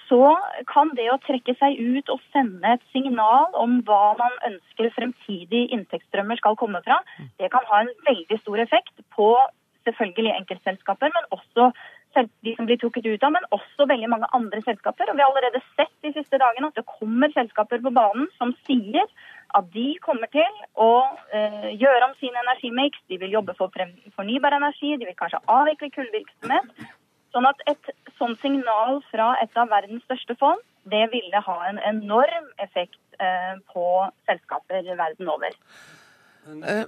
[0.09, 0.35] så
[0.69, 5.71] kan det å trekke seg ut og sende et signal om hva man ønsker fremtidige
[5.77, 7.01] inntektsstrømmer skal komme fra,
[7.41, 9.29] det kan ha en veldig stor effekt på
[9.87, 11.71] selvfølgelig enkeltselskaper, men også
[12.45, 15.09] de som blir trukket ut av, men også veldig mange andre selskaper.
[15.09, 18.53] Og Vi har allerede sett de siste dagene at det kommer selskaper på banen som
[18.69, 19.09] sier
[19.59, 23.01] at de kommer til å uh, gjøre om sin energimiks.
[23.13, 23.73] De vil jobbe for
[24.17, 26.73] fornybar energi, de vil kanskje avvikle kullvirksomhet.
[27.33, 30.61] Sånn at et sånt signal fra et av verdens største fond,
[30.91, 33.87] det ville ha en enorm effekt uh, på
[34.29, 35.57] selskaper verden over.
[36.49, 36.85] Uh,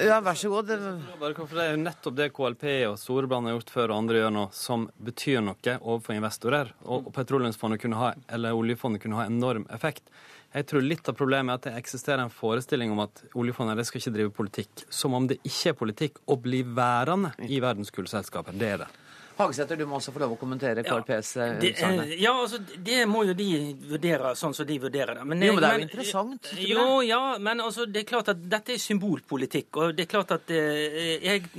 [0.00, 0.70] ja, vær så god.
[0.70, 4.44] Det er jo nettopp det KLP og Storebrand har gjort før, og andre gjør nå,
[4.56, 6.72] som betyr noe overfor investorer.
[6.84, 10.08] Og, petroleumsfondet kunne ha, eller oljefondet kunne ha enorm effekt.
[10.54, 14.00] Jeg tror litt av problemet er at det eksisterer en forestilling om at oljefondet skal
[14.00, 14.86] ikke drive politikk.
[14.88, 18.56] Som om det ikke er politikk å bli værende i verdens kullselskaper.
[18.56, 18.88] Det er det.
[19.36, 21.98] Hagesæter, du må også få lov å kommentere KrPs ja, eh, utsagn.
[22.16, 23.48] Ja, altså, det må jo de
[23.90, 25.26] vurdere sånn som de vurderer det.
[25.28, 26.48] Men, jo, men det er jo men, interessant.
[26.64, 29.68] Jo, ja, men altså, det er klart at dette er symbolpolitikk.
[29.76, 31.50] Og det er klart at eh, jeg,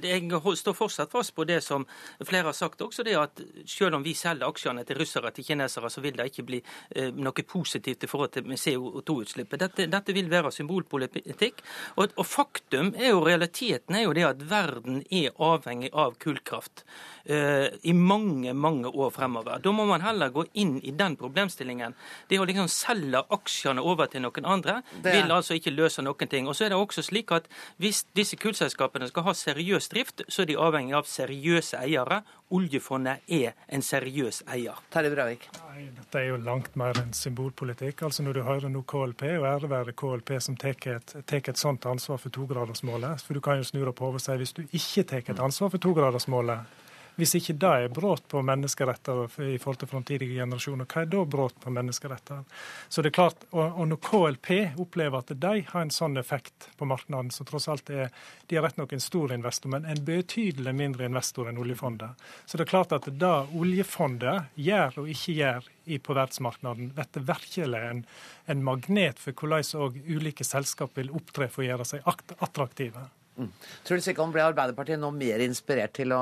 [0.00, 0.22] jeg,
[0.62, 1.84] står fortsatt fast på det som
[2.22, 5.92] flere har sagt også, det at selv om vi selger aksjene til russere til kinesere,
[5.92, 9.60] så vil det ikke bli eh, noe positivt i forhold til CO2-utslippet.
[9.60, 11.60] Dette, dette, vil være symbolpolitikk.
[12.00, 16.86] Og, og faktum er jo, realiteten er jo det at verden er avhengig av kullkraft.
[17.28, 19.58] Eh, i mange mange år fremover.
[19.58, 21.94] Da må man heller gå inn i den problemstillingen.
[22.30, 25.10] Det å liksom selge aksjene over til noen andre det...
[25.10, 26.46] vil altså ikke løse noen ting.
[26.46, 27.50] Og så er det også slik at
[27.82, 32.22] Hvis disse kullselskapene skal ha seriøs drift, så er de avhengig av seriøse eiere.
[32.54, 34.78] Oljefondet er en seriøs eier.
[34.94, 35.50] Terje Breivik.
[35.98, 38.06] Dette er jo langt mer enn symbolpolitikk.
[38.06, 41.90] Altså Når du hører nå KLP, og ære være KLP som tar et, et, sånt
[41.90, 45.02] ansvar for togradersmålet For du kan jo snu deg på og si hvis du ikke
[45.10, 46.85] tar et ansvar for togradersmålet
[47.16, 51.22] hvis ikke det er brudd på menneskeretter i forhold til framtidige generasjoner, hva er da
[51.24, 52.42] brudd på menneskeretter?
[52.88, 54.50] Så det er klart, og, Når KLP
[54.82, 58.10] opplever at de har en sånn effekt på markedet, så tross alt er
[58.46, 62.14] de er rett nok en stor investor, men en betydelig mindre investor enn oljefondet.
[62.46, 67.26] Så det er klart at det oljefondet gjør og ikke gjør i, på verdensmarkedet, blir
[67.26, 68.04] virkelig en,
[68.46, 73.08] en magnet for hvordan ulike selskap vil opptre for å gjøre seg attraktive.
[73.36, 73.50] Mm.
[73.84, 76.20] Tror du ikke ble Arbeiderpartiet nå mer inspirert til å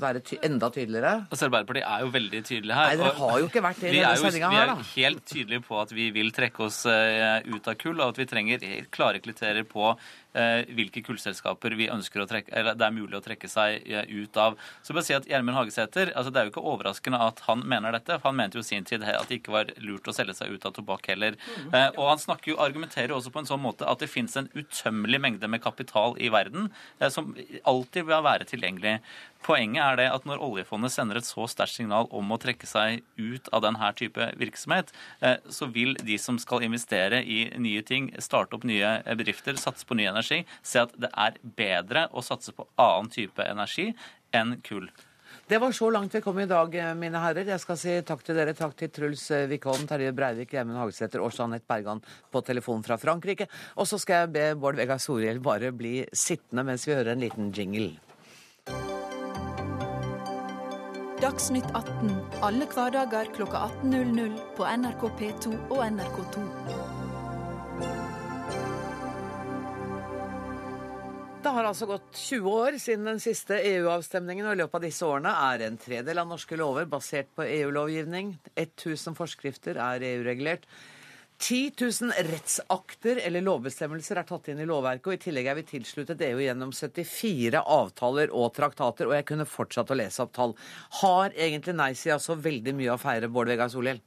[0.00, 1.14] være ty enda tydeligere?
[1.30, 2.90] Altså, Arbeiderpartiet er jo veldig tydelige her.
[2.90, 4.78] Nei, Dere har jo ikke vært det i denne sendinga her, da.
[4.80, 8.12] Vi er helt tydelige på at vi vil trekke oss uh, ut av kull, og
[8.12, 9.94] at vi trenger klare kriterier på
[10.29, 10.29] Eh,
[10.76, 14.36] hvilke kullselskaper vi ønsker å trekke, eller det er mulig å trekke seg eh, ut
[14.40, 14.58] av.
[14.82, 17.96] Så bare si at Gjermund Hagesæter, altså Det er jo ikke overraskende at han mener
[17.96, 18.18] dette.
[18.18, 20.66] for Han mente jo sin tid at det ikke var lurt å selge seg ut
[20.66, 21.38] av tobakk heller.
[21.56, 21.74] Mm.
[21.98, 25.20] Og han snakker jo, argumenterer også på en sånn måte at det finnes en utømmelig
[25.20, 26.70] mengde med kapital i verden
[27.10, 27.34] som
[27.68, 28.98] alltid vil være tilgjengelig.
[29.40, 33.00] Poenget er det at når oljefondet sender et så sterkt signal om å trekke seg
[33.16, 34.92] ut av denne type virksomhet,
[35.24, 39.88] eh, så vil de som skal investere i nye ting, starte opp nye bedrifter, satse
[39.88, 43.94] på ny energi, se at det er bedre å satse på annen type energi
[44.36, 44.90] enn kull.
[45.50, 47.48] Det var så langt vi kom i dag, mine herrer.
[47.48, 48.54] Jeg skal si takk til dere.
[48.54, 53.48] Takk til Truls Wickholm, Terje Breivik, Gjermund Hagesæter og Jeanette Bergan på telefon fra Frankrike.
[53.74, 57.26] Og så skal jeg be Bård Vegar Solhjell bare bli sittende mens vi hører en
[57.26, 58.09] liten jingle.
[61.30, 62.08] Dagsnytt 18
[62.42, 66.40] alle hverdager kl 18.00 på NRK P2 og NRK2.
[71.44, 75.06] Det har altså gått 20 år siden den siste EU-avstemningen, og i løpet av disse
[75.06, 78.34] årene er en tredel av norske lover basert på EU-lovgivning.
[78.56, 80.66] 1000 forskrifter er EU-regulert.
[81.40, 85.64] 10 000 rettsakter eller lovbestemmelser er tatt inn i lovverket, og i tillegg er vi
[85.70, 90.52] tilsluttet EU gjennom 74 avtaler og traktater, og jeg kunne fortsatt å lese opp tall.
[91.00, 94.02] Har egentlig nei-sida så veldig mye å feire, Bård Vegar Solhjell?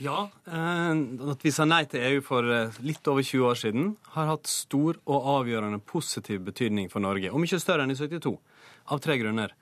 [0.00, 1.00] Ja, eh,
[1.32, 4.48] at vi sa nei til EU for eh, litt over 20 år siden, har hatt
[4.48, 8.36] stor og avgjørende positiv betydning for Norge, og mye større enn i 72,
[8.92, 9.56] av tre grunner.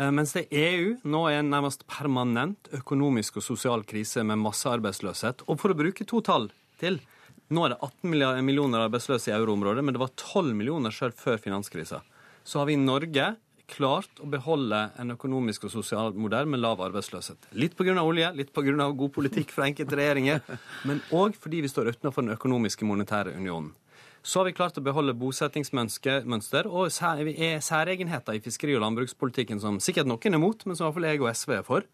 [0.00, 5.44] Eh, mens det EU nå er en nærmest permanent økonomisk og sosial krise med massearbeidsløshet.
[5.46, 7.02] Og for å bruke to tall til
[7.50, 11.40] Nå er det 18 millioner arbeidsløse i euroområdet, men det var 12 millioner selv før
[11.42, 11.98] finanskrisa.
[12.46, 13.24] Så har vi i Norge
[13.70, 17.50] klart å beholde en økonomisk og sosial modell med lav arbeidsløshet.
[17.58, 17.96] Litt pga.
[17.98, 18.86] olje, litt pga.
[18.94, 20.40] god politikk fra enkelte regjeringer,
[20.86, 23.74] men òg fordi vi står utenfor den økonomiske monetære unionen.
[24.22, 30.10] Så har vi klart å beholde bosettingsmønster og særegenheter i fiskeri- og landbrukspolitikken som sikkert
[30.10, 31.86] noen er mot, men som i hvert fall jeg og SV er for.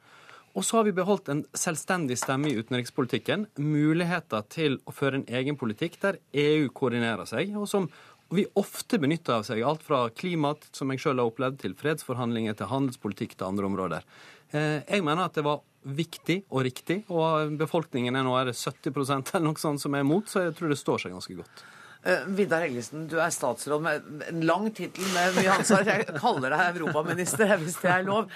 [0.56, 3.44] Og så har vi beholdt en selvstendig stemme i utenrikspolitikken.
[3.60, 7.90] Muligheter til å føre en egen politikk der EU koordinerer seg, og som
[8.34, 9.62] vi ofte benytter av seg.
[9.62, 14.08] Alt fra klima, som jeg sjøl har opplevd, til fredsforhandlinger, til handelspolitikk, til andre områder.
[14.50, 18.58] Eh, jeg mener at det var viktig og riktig, og befolkningen er nå er det
[18.58, 21.66] 70% eller noe sånt som er imot, så jeg tror det står seg ganske godt.
[22.06, 25.88] Uh, Vidar Helgesen, du er statsråd med en lang tittel med mye ansvar.
[25.90, 28.28] Jeg kaller deg europaminister, hvis det er lov.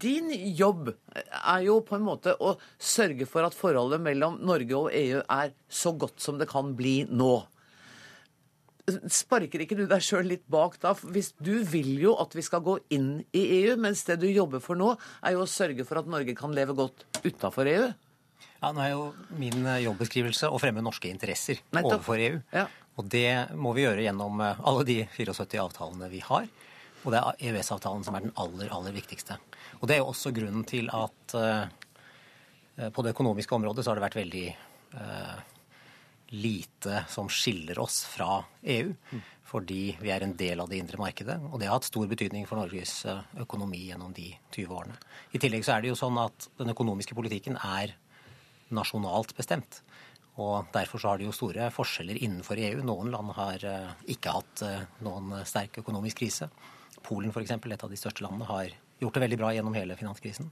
[0.00, 4.88] Din jobb er jo på en måte å sørge for at forholdet mellom Norge og
[4.96, 7.34] EU er så godt som det kan bli nå.
[8.86, 10.92] Sparker ikke du deg sjøl litt bak da?
[10.94, 14.62] Hvis du vil jo at vi skal gå inn i EU, mens det du jobber
[14.62, 14.92] for nå,
[15.26, 17.88] er jo å sørge for at Norge kan leve godt utafor EU?
[18.60, 21.98] Ja, Nå er jo min eh, jobbeskrivelse å fremme norske interesser Nettopp.
[21.98, 22.38] overfor EU.
[22.54, 22.66] Ja.
[22.96, 26.46] Og det må vi gjøre gjennom eh, alle de 74 avtalene vi har.
[27.04, 29.36] Og det er EØS-avtalen som er den aller, aller viktigste.
[29.78, 31.68] Og det er jo også grunnen til at uh,
[32.90, 34.46] på det økonomiske området så har det vært veldig
[34.96, 35.36] uh,
[36.34, 38.40] lite som skiller oss fra
[38.74, 38.90] EU.
[38.90, 39.22] Mm.
[39.46, 41.36] Fordi vi er en del av det indre markedet.
[41.52, 42.96] Og det har hatt stor betydning for Norges
[43.38, 44.98] økonomi gjennom de 20 årene.
[45.30, 47.94] I tillegg så er det jo sånn at den økonomiske politikken er
[48.74, 49.82] nasjonalt bestemt.
[50.36, 52.80] Og Derfor så har det jo store forskjeller innenfor EU.
[52.84, 56.50] Noen land har eh, ikke hatt eh, noen sterk økonomisk krise.
[57.06, 60.50] Polen f.eks., et av de største landene, har gjort det veldig bra gjennom hele finanskrisen.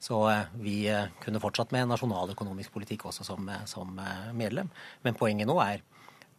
[0.00, 0.78] Så eh, vi
[1.20, 4.00] kunne fortsatt med nasjonal økonomisk politikk også som, som
[4.32, 4.72] medlem.
[5.04, 5.84] Men poenget nå er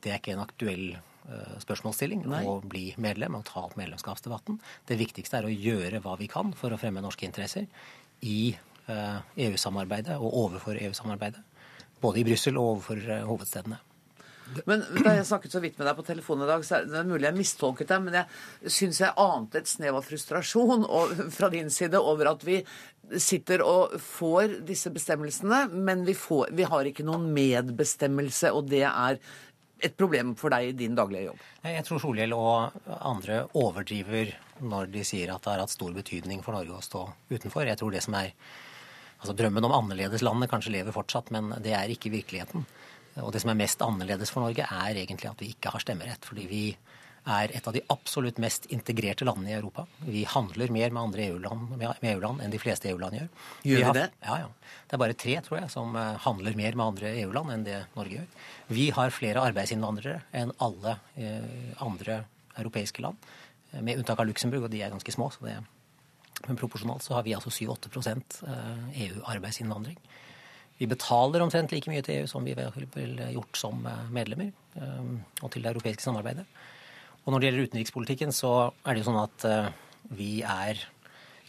[0.01, 0.85] det er ikke en aktuell
[1.61, 2.39] spørsmålsstilling Nei.
[2.47, 4.55] å bli medlem og ta opp medlemskapsdebatten.
[4.89, 7.67] Det viktigste er å gjøre hva vi kan for å fremme norske interesser
[8.25, 8.55] i
[8.89, 11.43] EU-samarbeidet og overfor EU-samarbeidet.
[11.99, 13.79] Både i Brussel og overfor eh, hovedstedene.
[14.65, 17.03] Men Da jeg snakket så vidt med deg på telefonen i dag, så er det
[17.07, 20.87] mulig jeg mistolket deg, men jeg syns jeg ante et snev av frustrasjon
[21.35, 22.57] fra din side over at vi
[23.21, 28.85] sitter og får disse bestemmelsene, men vi, får, vi har ikke noen medbestemmelse, og det
[28.89, 29.21] er
[29.79, 31.43] et problem for deg i din daglige jobb?
[31.63, 36.41] Jeg tror Solhjell og andre overdriver når de sier at det har hatt stor betydning
[36.43, 37.69] for Norge å stå utenfor.
[37.69, 38.33] Jeg tror det som er
[39.19, 42.63] Altså Drømmen om annerledeslandet kanskje lever fortsatt, men det er ikke virkeligheten.
[43.19, 46.23] Og det som er mest annerledes for Norge, er egentlig at vi ikke har stemmerett.
[46.27, 46.63] Fordi vi
[47.29, 49.85] er et av de absolutt mest integrerte landene i Europa.
[50.05, 53.27] Vi handler mer med andre EU-land EU enn de fleste EU-land gjør.
[53.67, 54.05] Gjør vi, vi det?
[54.23, 54.77] Ja, ja.
[54.87, 57.81] Det er bare tre, tror jeg, som eh, handler mer med andre EU-land enn det
[57.97, 58.29] Norge gjør.
[58.79, 62.23] Vi har flere arbeidsinnvandrere enn alle eh, andre
[62.55, 63.19] europeiske land.
[63.85, 65.29] Med unntak av Luxembourg, og de er ganske små.
[65.29, 65.59] så det
[66.47, 68.39] men proporsjonalt så har vi altså 7-8%
[69.05, 69.97] EU-arbeidsinnvandring.
[69.99, 70.29] Eh, e
[70.79, 75.09] vi betaler omtrent like mye til EU som vi ville gjort som eh, medlemmer, eh,
[75.43, 76.45] og til det europeiske samarbeidet.
[77.25, 79.43] Og når det gjelder utenrikspolitikken, så er det jo sånn at
[80.15, 80.79] vi er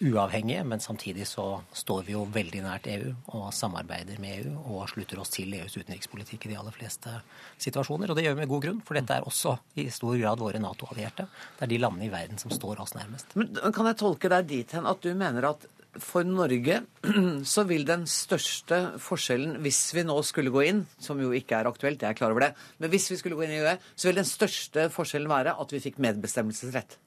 [0.00, 1.44] uavhengige, men samtidig så
[1.76, 5.76] står vi jo veldig nært EU og samarbeider med EU og slutter oss til EUs
[5.76, 7.12] utenrikspolitikk i de aller fleste
[7.60, 8.10] situasjoner.
[8.10, 10.62] Og det gjør vi med god grunn, for dette er også i stor grad våre
[10.62, 11.28] Nato-allierte.
[11.58, 13.36] Det er de landene i verden som står oss nærmest.
[13.36, 15.68] Men Kan jeg tolke deg dit hen at du mener at
[16.00, 16.80] for Norge
[17.52, 21.68] så vil den største forskjellen, hvis vi nå skulle gå inn, som jo ikke er
[21.70, 24.08] aktuelt, jeg er klar over det, men hvis vi skulle gå inn i UE, så
[24.08, 26.98] vil den største forskjellen være at vi fikk medbestemmelsesrett?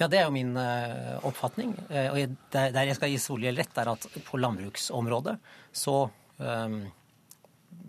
[0.00, 1.76] Ja, det er jo min uh, oppfatning.
[1.86, 5.36] Uh, og der, jeg skal gi Solhjell rett, er at på landbruksområdet
[5.74, 5.96] så
[6.42, 6.78] um,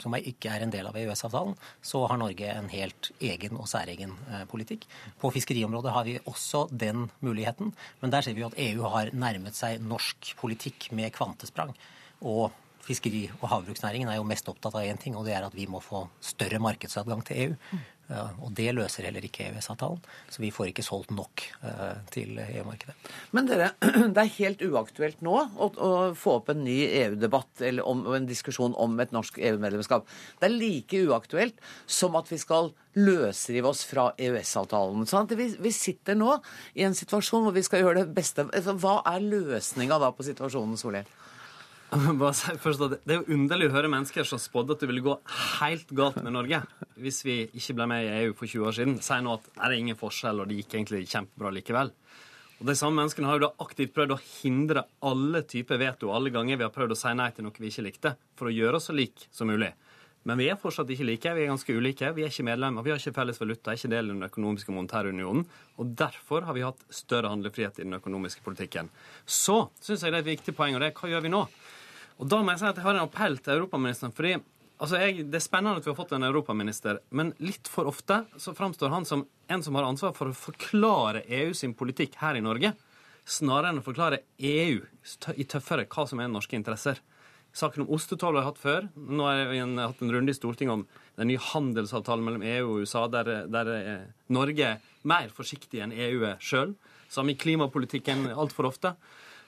[0.01, 4.13] som ikke er en del av EØS-avtalen, så har Norge en helt egen og særegen
[4.27, 4.85] uh, politikk.
[5.21, 9.13] På fiskeriområdet har vi også den muligheten, men der ser vi jo at EU har
[9.15, 11.73] nærmet seg norsk politikk med kvantesprang.
[12.25, 12.53] Og
[12.85, 15.65] fiskeri- og havbruksnæringen er jo mest opptatt av én ting, og det er at vi
[15.69, 17.79] må få større markedsadgang til EU.
[18.13, 22.93] Og det løser heller ikke EØS-avtalen, så vi får ikke solgt nok uh, til EU-markedet.
[23.33, 23.71] Men dere,
[24.13, 28.29] det er helt uaktuelt nå å, å få opp en ny EU-debatt eller om, en
[28.29, 30.05] diskusjon om et norsk EU-medlemskap.
[30.37, 31.57] Det er like uaktuelt
[31.89, 35.07] som at vi skal løsrive oss fra EØS-avtalen.
[35.09, 36.37] Sånn vi, vi, sitter nå
[36.77, 38.45] i en situasjon hvor vi skal gjøre det beste.
[38.51, 41.09] Altså, hva er løsninga da på situasjonen, Solhjell?
[41.95, 45.15] Det er jo underlig å høre mennesker som spådde at det ville gå
[45.60, 46.63] helt galt med Norge
[47.00, 49.63] hvis vi ikke ble med i EU for 20 år siden, si nå at det
[49.67, 51.92] er ingen forskjell, og det gikk egentlig kjempebra likevel.
[52.56, 56.31] Og De samme menneskene har jo da aktivt prøvd å hindre alle typer veto alle
[56.31, 58.79] ganger vi har prøvd å si nei til noe vi ikke likte, for å gjøre
[58.79, 59.73] oss så like som mulig.
[60.25, 61.31] Men vi er fortsatt ikke like.
[61.38, 62.08] Vi er ganske ulike.
[62.17, 62.81] Vi er ikke medlemmer.
[62.81, 65.44] Vi har ikke felles valuta, ikke del i den økonomiske monetære unionen.
[65.77, 68.90] Og derfor har vi hatt større handlefrihet i den økonomiske politikken.
[69.21, 71.44] Så syns jeg det er et viktig poeng, og det er hva gjør vi nå?
[72.19, 74.13] Og da må jeg si at jeg har en appell til europaministeren.
[74.15, 74.35] fordi
[74.79, 78.25] altså jeg, Det er spennende at vi har fått en europaminister, men litt for ofte
[78.37, 82.35] så framstår han som en som har ansvar for å forklare EU sin politikk her
[82.35, 82.73] i Norge,
[83.25, 84.81] snarere enn å forklare EU
[85.35, 86.99] i tøffere hva som er norske interesser.
[87.55, 88.87] Saken om ostetoll har jeg hatt før.
[88.95, 90.81] Nå har jeg hatt en runde i Stortinget om
[91.15, 95.95] den nye handelsavtalen mellom EU og USA, der, der eh, Norge er mer forsiktig enn
[95.95, 96.73] EU er sjøl.
[97.07, 98.95] Samme i klimapolitikken altfor ofte.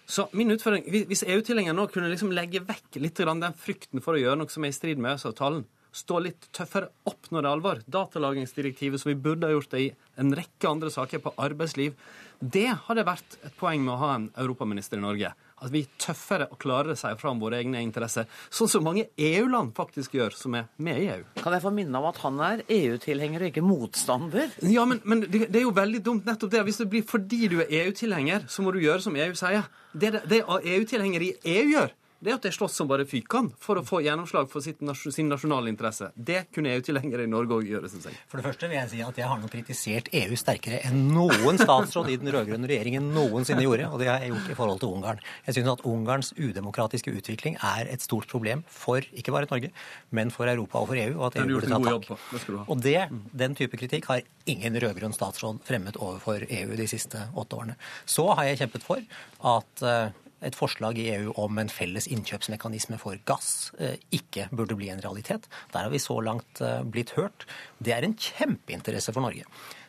[0.07, 4.21] Så min utfordring, Hvis EU-tilhengerne nå kunne liksom legge vekk litt den frykten for å
[4.21, 7.55] gjøre noe som er i strid med EØS-avtalen, stå litt tøffere opp når det er
[7.57, 9.91] alvor, datalagringsdirektivet, som vi burde ha gjort det i
[10.21, 11.97] en rekke andre saker på arbeidsliv,
[12.39, 15.93] det hadde vært et poeng med å ha en europaminister i Norge at vi er
[16.01, 18.27] tøffere og klarere sier fra om våre egne interesser.
[18.53, 21.23] Sånn som mange EU-land faktisk gjør, som er med i EU.
[21.41, 24.53] Kan jeg få minne om at han er EU-tilhenger og ikke motstander?
[24.61, 26.65] Ja, men, men det, det, er jo veldig dumt nettopp det.
[26.67, 29.65] Hvis det blir fordi du er EU-tilhenger, så må du gjøre som EU sier.
[29.93, 33.51] Det, det, det EU-tilhenger i EU gjør, det er at de slåss som bare fykan
[33.61, 34.79] for å få gjennomslag for sitt,
[35.13, 36.09] sin nasjonale interesse.
[36.15, 38.17] Det kunne EU-tilhengere i Norge òg gjøre, syns jeg.
[38.31, 41.61] For det første vil jeg si at jeg har nok kritisert EU sterkere enn noen
[41.61, 44.95] statsråd i den rød-grønne regjeringen noensinne gjorde, og det har jeg gjort i forhold til
[44.97, 45.23] Ungarn.
[45.45, 49.69] Jeg syns at Ungarns udemokratiske utvikling er et stort problem for ikke bare Norge,
[50.09, 52.65] men for Europa og for EU, og at EU burde ta tak.
[52.65, 52.99] Og det,
[53.45, 57.77] den type kritikk har ingen rød-grønn statsråd fremmet overfor EU de siste åtte årene.
[58.09, 59.05] Så har jeg kjempet for
[59.53, 64.77] at eh, et forslag i EU om en felles innkjøpsmekanisme for gass eh, ikke burde
[64.77, 65.49] bli en realitet.
[65.73, 67.47] Der har vi så langt eh, blitt hørt.
[67.81, 69.47] Det er en kjempeinteresse for Norge.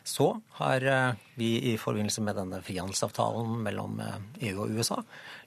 [0.09, 4.01] Så har eh, vi i forbindelse med denne frihandelsavtalen mellom
[4.41, 4.99] EU og USA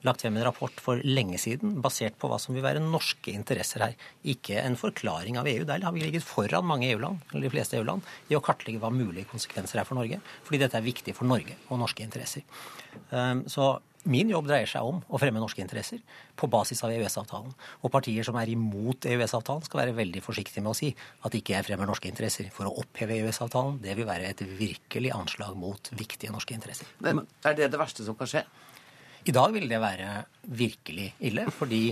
[0.07, 3.88] lagt frem en rapport for lenge siden basert på hva som vil være norske interesser
[3.88, 3.98] her.
[4.22, 5.66] Ikke en forklaring av EU.
[5.66, 8.90] Der har vi ligget foran mange EU-land, eller de fleste EU-land, i å kartlegge hva
[8.94, 10.22] mulige konsekvenser er for Norge.
[10.46, 12.46] Fordi dette er viktig for Norge og norske interesser.
[13.50, 13.66] Så
[14.03, 16.00] Min jobb dreier seg om å fremme norske interesser
[16.38, 17.53] på basis av EØS-avtalen.
[17.86, 20.90] Og partier som er imot EØS-avtalen, skal være veldig forsiktige med å si
[21.22, 22.48] at ikke jeg fremmer norske interesser.
[22.55, 26.90] For å oppheve EØS-avtalen, det vil være et virkelig anslag mot viktige norske interesser.
[27.05, 28.42] Men er det det verste som kan skje?
[29.22, 31.84] I dag vil det være virkelig ille, fordi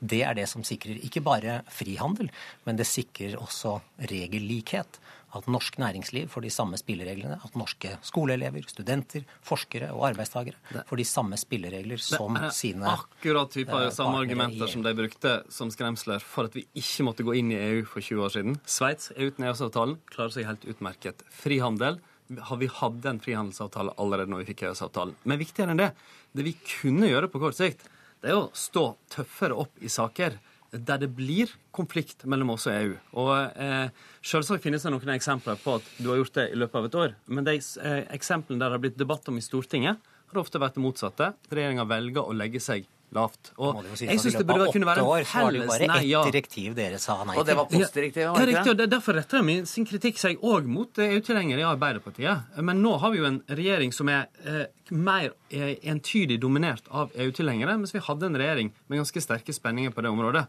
[0.00, 2.30] det er det som sikrer ikke bare frihandel,
[2.64, 3.76] men det sikrer også
[4.08, 5.00] regellikhet
[5.36, 11.00] at norsk næringsliv får de samme spillereglene, at norske skoleelever, studenter, forskere og arbeidstakere får
[11.00, 16.24] de samme spilleregler som sine Akkurat type av samme argumenter som de brukte som skremsler
[16.24, 18.60] for at vi ikke måtte gå inn i EU for 20 år siden.
[18.68, 21.26] Sveits er uten EØS-avtalen, klarer seg helt utmerket.
[21.34, 22.00] Frihandel
[22.48, 25.16] har vi hatt en frihandelsavtale allerede når vi fikk EØS-avtalen.
[25.28, 25.92] Men viktigere enn det,
[26.36, 27.86] det vi kunne gjøre på kort sikt,
[28.22, 30.40] det er å stå tøffere opp i saker
[30.70, 32.92] der det blir konflikt mellom oss og EU.
[33.22, 33.88] Og eh,
[34.20, 36.98] Selvsagt finnes det noen eksempler på at du har gjort det i løpet av et
[37.04, 37.16] år.
[37.26, 40.76] Men de eh, eksemplene der det har blitt debatt om i Stortinget, har ofte vært
[40.76, 41.32] det motsatte.
[41.48, 42.84] Regjeringa velger å legge seg
[43.14, 43.52] lavt.
[43.56, 46.22] Og si jeg syns det burde kunne være en felles nei, ja.
[46.28, 47.40] direktiv dere sa nei til.
[47.42, 48.84] Og det var postdirektivet?
[48.88, 52.58] Derfor retter min, sin kritikk seg òg mot EU-tilhengere i Arbeiderpartiet.
[52.64, 57.14] Men nå har vi jo en regjering som er eh, mer eh, entydig dominert av
[57.16, 60.46] EU-tilhengere, mens vi hadde en regjering med ganske sterke spenninger på det området.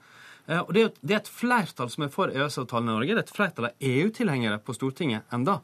[0.48, 3.14] Eh, og det er, det er et flertall som er for EØS-avtalen i Norge.
[3.14, 5.60] Det er et flertall av EU-tilhengere på Stortinget enda.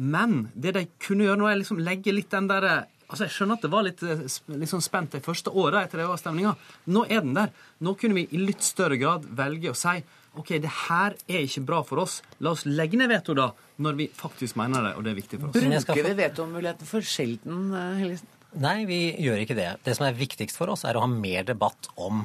[0.00, 3.58] Men det de kunne gjøre nå, er liksom legge litt den derre Altså, Jeg skjønner
[3.58, 6.54] at det var litt, eh, litt sånn spent de første åra etter EU-avstemninga.
[6.94, 7.50] Nå er den der.
[7.82, 9.98] Nå kunne vi i litt større grad velge å si
[10.38, 12.20] OK, det her er ikke bra for oss.
[12.38, 13.48] La oss legge ned veto da,
[13.82, 15.56] når vi faktisk mener det, og det er viktig for oss.
[15.58, 18.20] Bruker vi vetomuligheten for sjelden, eh,
[18.58, 19.68] Nei, vi gjør ikke det.
[19.86, 22.24] Det som er viktigst for oss, er å ha mer debatt om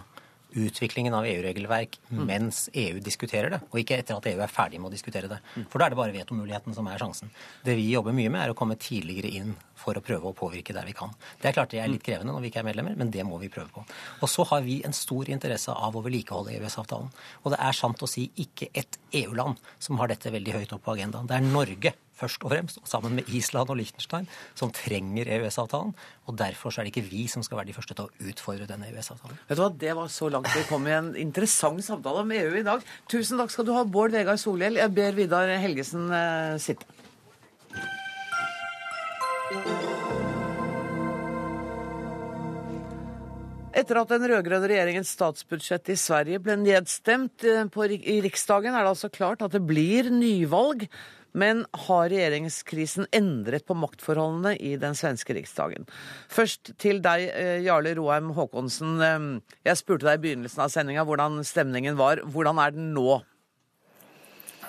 [0.56, 2.24] utviklingen av EU-regelverk mm.
[2.26, 5.40] mens EU diskuterer det, og ikke etter at EU er ferdig med å diskutere det.
[5.56, 5.66] Mm.
[5.72, 7.32] For da er det bare vetomuligheten som er sjansen.
[7.66, 10.76] Det vi jobber mye med, er å komme tidligere inn for å prøve å påvirke
[10.76, 11.12] der vi kan.
[11.42, 13.40] Det er klart det er litt krevende når vi ikke er medlemmer, men det må
[13.42, 13.84] vi prøve på.
[14.22, 17.12] Og så har vi en stor interesse av å vedlikeholde EØS-avtalen.
[17.44, 20.88] Og det er sant å si ikke ett EU-land som har dette veldig høyt opp
[20.88, 21.28] på agendaen.
[21.30, 25.94] Det er Norge først og fremst, og sammen med Island og Liechtenstein, som trenger EØS-avtalen.
[26.26, 28.86] Og derfor er det ikke vi som skal være de første til å utfordre den
[28.88, 29.40] EØS-avtalen.
[29.50, 32.56] Vet du hva, Det var så langt vi kom i en interessant samtale om EU
[32.56, 32.86] i dag.
[33.12, 34.80] Tusen takk skal du ha, Bård Vegar Solhjell.
[34.82, 36.88] Jeg ber Vidar Helgesen eh, sitte.
[43.76, 47.68] Etter at den rød-grønne regjeringens statsbudsjett i Sverige ble nedstemt eh,
[48.00, 50.88] i Riksdagen, er det altså klart at det blir nyvalg.
[51.36, 55.84] Men har regjeringskrisen endret på maktforholdene i den svenske riksdagen?
[56.32, 59.42] Først til deg, eh, Jarle Roheim Haakonsen.
[59.66, 62.24] Jeg spurte deg i begynnelsen av sendinga hvordan stemningen var.
[62.24, 63.20] Hvordan er den nå?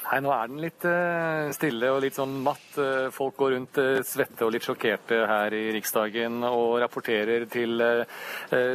[0.07, 2.67] Nei, nå er den litt uh, stille og litt sånn matt.
[2.79, 7.83] Uh, folk går rundt uh, svette og litt sjokkerte her i Riksdagen og rapporterer til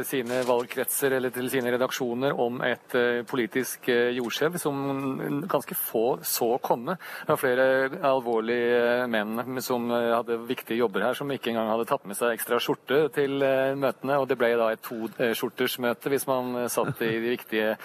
[0.07, 2.93] sine valgkretser eller til sine redaksjoner om et
[3.29, 4.79] politisk jordskjelv som
[5.49, 6.97] ganske få så komme.
[7.21, 7.67] Det var flere
[8.07, 12.59] alvorlige menn som hadde viktige jobber her, som ikke engang hadde tatt med seg ekstra
[12.61, 13.37] skjorte til
[13.79, 14.19] møtene.
[14.19, 17.75] og Det ble da et toskjortersmøte hvis man satt i de viktige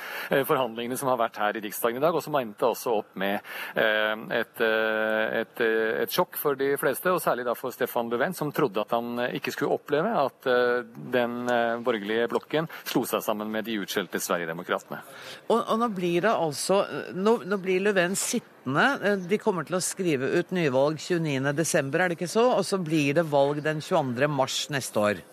[0.49, 3.36] forhandlingene som har vært her i Riksdagen i dag, og som endte også opp med
[3.37, 8.11] Eh, et, eh, et, eh, et, sjokk for de fleste, og særlig da for Stefan
[8.11, 10.49] Löfven, som trodde at han ikke skulle oppleve at
[11.13, 11.37] den
[11.85, 15.03] borgerlige blokken slo seg sammen med de utskjelte Sverigedemokraterna.
[15.49, 16.83] Og, og nå blir det altså
[17.17, 19.17] Nå, nå blir Löfven sittende.
[19.29, 22.49] De kommer til å skrive ut nyvalg 29.12., er det ikke så?
[22.57, 25.25] Og så blir det valg den 22.3 neste år.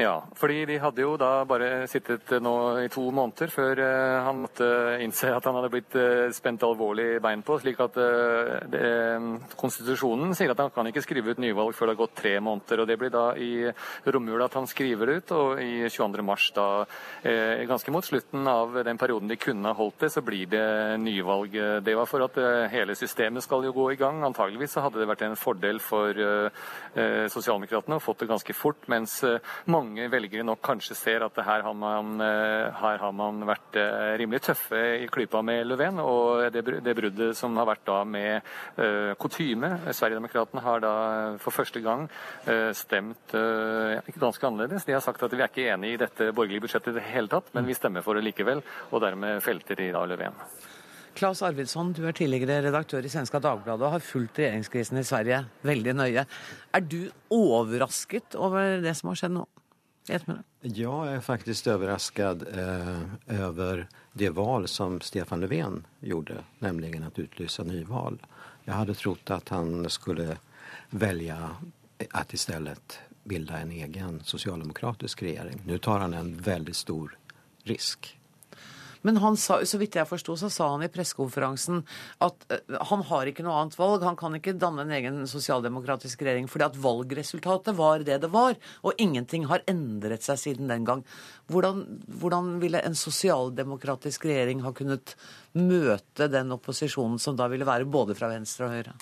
[0.00, 4.42] Ja, fordi de hadde jo da bare sittet nå i to måneder før uh, han
[4.46, 4.68] måtte
[5.04, 7.58] innse at han hadde blitt uh, spent alvorlig bein på.
[7.60, 7.98] slik at
[8.70, 8.82] det,
[9.60, 12.80] Konstitusjonen sier at han kan ikke skrive ut nyvalg før det har gått tre måneder.
[12.80, 13.52] og Det blir da i
[14.06, 16.24] romjula at han skriver ut, og i 22.
[16.24, 16.66] mars, da
[17.68, 20.64] ganske mot slutten av den perioden de kunne ha holdt det, så blir det
[21.02, 21.56] nyvalg.
[21.84, 22.38] Det var for at
[22.72, 24.22] hele systemet skal jo gå i gang.
[24.26, 26.22] Antageligvis så hadde det vært en fordel for
[26.94, 29.20] sosialdemokratene å fått det ganske fort, mens
[29.70, 33.74] mange mange velgere nok kanskje ser at her har man, eh, her har man vært
[33.76, 35.98] eh, rimelig tøffe i klypa med Löfven.
[35.98, 38.42] Og det, det bruddet som har vært da med
[38.78, 40.94] uh, kutyme Sverigedemokraterna har da
[41.42, 42.06] for første gang
[42.46, 44.86] uh, stemt uh, ganske annerledes.
[44.86, 47.30] De har sagt at vi er ikke enig i dette borgerlige budsjettet i det hele
[47.32, 48.62] tatt, men vi stemmer for det likevel.
[48.90, 50.36] Og dermed felter de da Löfven.
[51.18, 55.42] Claes Arvidsson, du er tidligere redaktør i Svenska Dagbladet og har fulgt regjeringskrisen i Sverige
[55.66, 56.26] veldig nøye.
[56.74, 57.00] Er du
[57.34, 59.48] overrasket over det som har skjedd nå?
[60.60, 63.02] Jag er faktisk overrasket eh,
[63.46, 68.18] over det val som Stefan Löfven gjorde, nemlig å utlyse nyval.
[68.64, 70.36] Jeg hadde trodd at han skulle
[70.90, 71.36] velge
[72.10, 75.62] at i stedet bilda en egen sosialdemokratisk regjering.
[75.64, 77.16] Nå tar han en veldig stor
[77.64, 78.19] risk.
[79.06, 81.82] Men han sa, så vidt jeg forsto, så sa han i pressekonferansen
[82.24, 84.04] at uh, han har ikke noe annet valg.
[84.06, 88.58] Han kan ikke danne en egen sosialdemokratisk regjering fordi at valgresultatet var det det var.
[88.84, 91.04] Og ingenting har endret seg siden den gang.
[91.50, 91.84] Hvordan,
[92.20, 95.16] hvordan ville en sosialdemokratisk regjering ha kunnet
[95.56, 98.98] møte den opposisjonen som da ville være både fra venstre og høyre?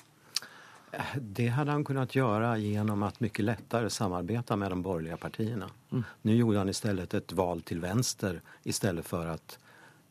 [1.20, 5.68] Det hadde han kunnet gjøre gjennom at mye lettere samarbeide med de borgerlige partiene.
[5.92, 6.04] Mm.
[6.24, 9.58] Nå gjorde han i stedet et valg til venstre i stedet for at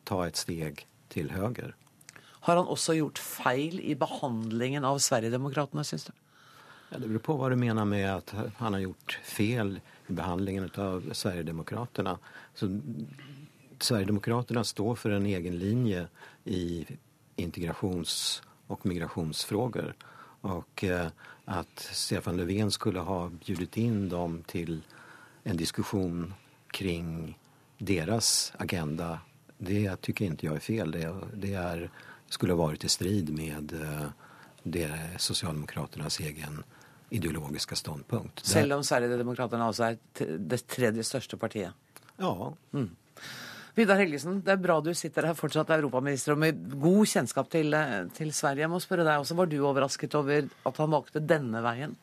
[0.07, 1.73] ta et steg til høyre.
[2.47, 6.13] Har han også gjort feil i behandlingen av Sverigedemokraterna, syns du?
[6.89, 8.31] Ja, det beror på hva du mener med at
[8.61, 12.15] han har gjort feil i behandlingen av Sverigedemokraterna.
[12.55, 16.07] Sverigedemokraterna står for en egen linje
[16.45, 16.85] i
[17.35, 18.39] integrations-
[18.71, 19.91] og migrationsfrågor.
[20.47, 21.09] Og eh,
[21.47, 24.81] at Stefan Löfven skulle ha bjudit inn dem til
[25.47, 26.33] en diskusjon
[26.75, 27.35] kring
[27.79, 29.21] deres agenda
[29.57, 30.91] det tycker inte jag är fel.
[30.91, 31.89] Det, det är,
[32.29, 34.07] skulle ha varit i strid med eh,
[34.63, 36.63] det Socialdemokraternas egen
[37.09, 38.45] ideologiske ståndpunkt.
[38.45, 39.97] Selv om Sverigedemokraterna også er
[40.37, 41.71] det tredje største partiet?
[42.17, 42.53] Ja.
[42.73, 42.89] Mm.
[43.77, 47.73] Vidar Helgesen, det er bra du sitter her fortsatt europaminister og med god kjennskap til,
[47.77, 48.65] eh, til Sverige.
[48.65, 51.95] Jeg må spørre deg også, Var du overrasket over at han valgte denne veien?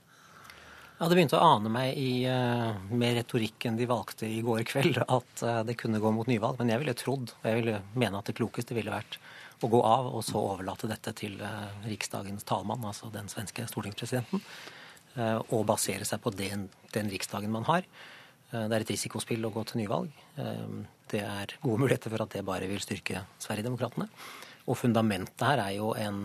[0.95, 5.01] Ja, Det begynte å ane meg i, uh, med retorikken de valgte i går kveld,
[5.03, 6.61] at uh, det kunne gå mot nyvalg.
[6.61, 9.19] Men jeg ville trodd, og jeg ville mene at det klokeste ville vært
[9.65, 14.43] å gå av og så overlate dette til uh, riksdagens talmann, altså den svenske stortingspresidenten,
[15.55, 17.85] og basere seg på den, den riksdagen man har.
[18.51, 20.09] Det er et risikospill å gå til nyvalg.
[21.07, 24.09] Det er gode muligheter for at det bare vil styrke Sverigedemokraterna.
[24.67, 26.19] Og fundamentet her er jo en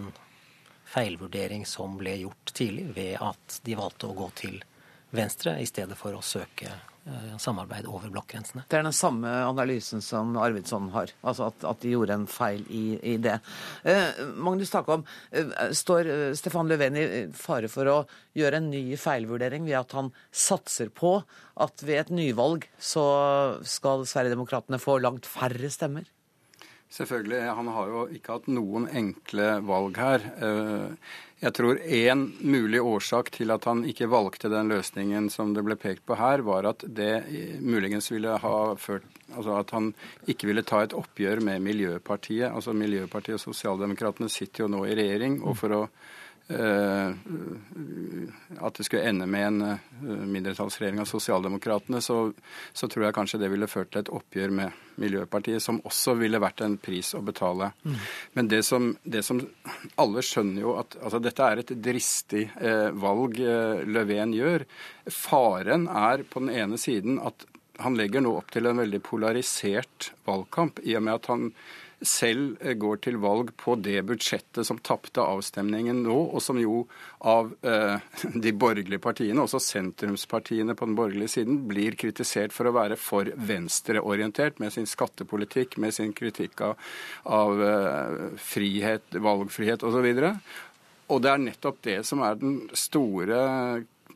[0.90, 4.62] feilvurdering som ble gjort tidlig ved at de valgte å gå til
[5.16, 8.66] venstre i stedet for å søke eh, samarbeid over blokkgrensene.
[8.70, 12.62] Det er den samme analysen som Arvidsson har, altså at, at de gjorde en feil
[12.70, 12.84] i,
[13.14, 13.40] i det.
[13.90, 17.98] Eh, Magnus Takom, eh, står eh, Stefan Löfven i fare for å
[18.38, 21.18] gjøre en ny feilvurdering ved at han satser på
[21.60, 23.06] at ved et nyvalg så
[23.66, 26.06] skal Sverigedemokraterna få langt færre stemmer?
[26.90, 27.42] Selvfølgelig.
[27.54, 30.24] Han har jo ikke hatt noen enkle valg her.
[30.42, 35.64] Eh, jeg tror én mulig årsak til at han ikke valgte den løsningen som det
[35.64, 37.14] ble pekt på her, var at det
[37.62, 39.92] muligens ville ha ført Altså at han
[40.26, 42.48] ikke ville ta et oppgjør med Miljøpartiet.
[42.50, 45.44] Altså Miljøpartiet og Sosialdemokratene sitter jo nå i regjering.
[45.46, 45.82] og for å
[48.60, 49.78] at det skulle ende med en eh,
[50.26, 52.32] mindretallsregjering av Sosialdemokratene, så,
[52.74, 56.42] så, tror jeg kanskje det ville ført til et oppgjør med Miljøpartiet, som også ville
[56.42, 57.70] vært en pris å betale.
[57.84, 58.00] Mm.
[58.34, 59.44] Men det som, det som,
[60.02, 64.66] Alle skjønner jo at altså, dette er et dristig eh, valg eh, Löfven gjør.
[65.06, 67.46] Faren er på den ene siden at
[67.80, 71.52] han legger nå opp til en veldig polarisert valgkamp, i og med at han
[72.06, 76.84] selv eh, går til valg på det budsjettet som tapte avstemningen nå, og som jo
[77.28, 78.00] av eh,
[78.46, 83.32] de borgerlige partiene, også sentrumspartiene på den borgerlige siden, blir kritisert for å være for
[83.36, 86.90] venstreorientert med sin skattepolitikk, med sin kritikk av,
[87.28, 90.10] av eh, frihet, valgfrihet osv.
[90.10, 90.52] Og,
[91.10, 93.42] og det er nettopp det som er den store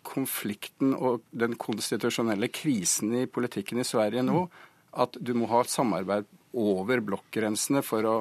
[0.04, 4.46] konflikten og den konstitusjonelle krisen i politikken i Sverige nå.
[4.94, 8.16] At du må ha et samarbeid over blokkgrensene for å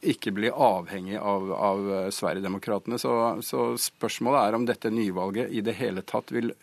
[0.00, 2.98] ikke bli avhengig av, av Sverigedemokraterna.
[2.98, 3.12] Så,
[3.44, 6.54] så, spørsmålet er om dette nyvalget i det hele tatt vil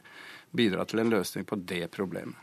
[0.58, 2.36] bidra til en løsning på det problemet.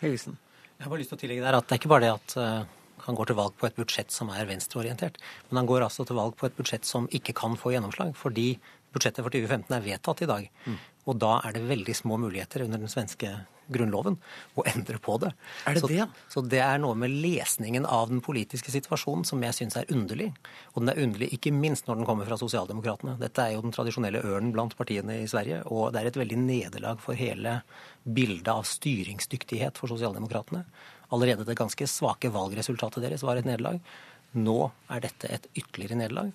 [0.00, 0.38] Helgesen.
[0.78, 2.34] Jeg har bare lyst til å tillegge der at Det er ikke bare det at
[2.38, 6.06] uh, han går til valg på et budsjett som er venstreorientert, men han går altså
[6.06, 8.52] til valg på et budsjett som ikke kan få gjennomslag, fordi
[8.94, 10.46] budsjettet for 2015 er vedtatt i dag.
[10.66, 10.78] Mm.
[11.08, 13.32] Og da er det veldig små muligheter under den svenske
[13.72, 14.16] grunnloven
[14.58, 15.30] å endre på det.
[15.68, 16.06] Er det så, det?
[16.32, 20.30] Så det er noe med lesningen av den politiske situasjonen som jeg syns er underlig.
[20.74, 23.18] Og den er underlig ikke minst når den kommer fra sosialdemokratene.
[23.20, 26.40] Dette er jo den tradisjonelle ørnen blant partiene i Sverige, og det er et veldig
[26.42, 27.60] nederlag for hele
[28.04, 30.64] bildet av styringsdyktighet for sosialdemokratene.
[31.14, 33.80] Allerede det ganske svake valgresultatet deres var et nederlag.
[34.36, 34.60] Nå
[34.92, 36.32] er dette et ytterligere nederlag.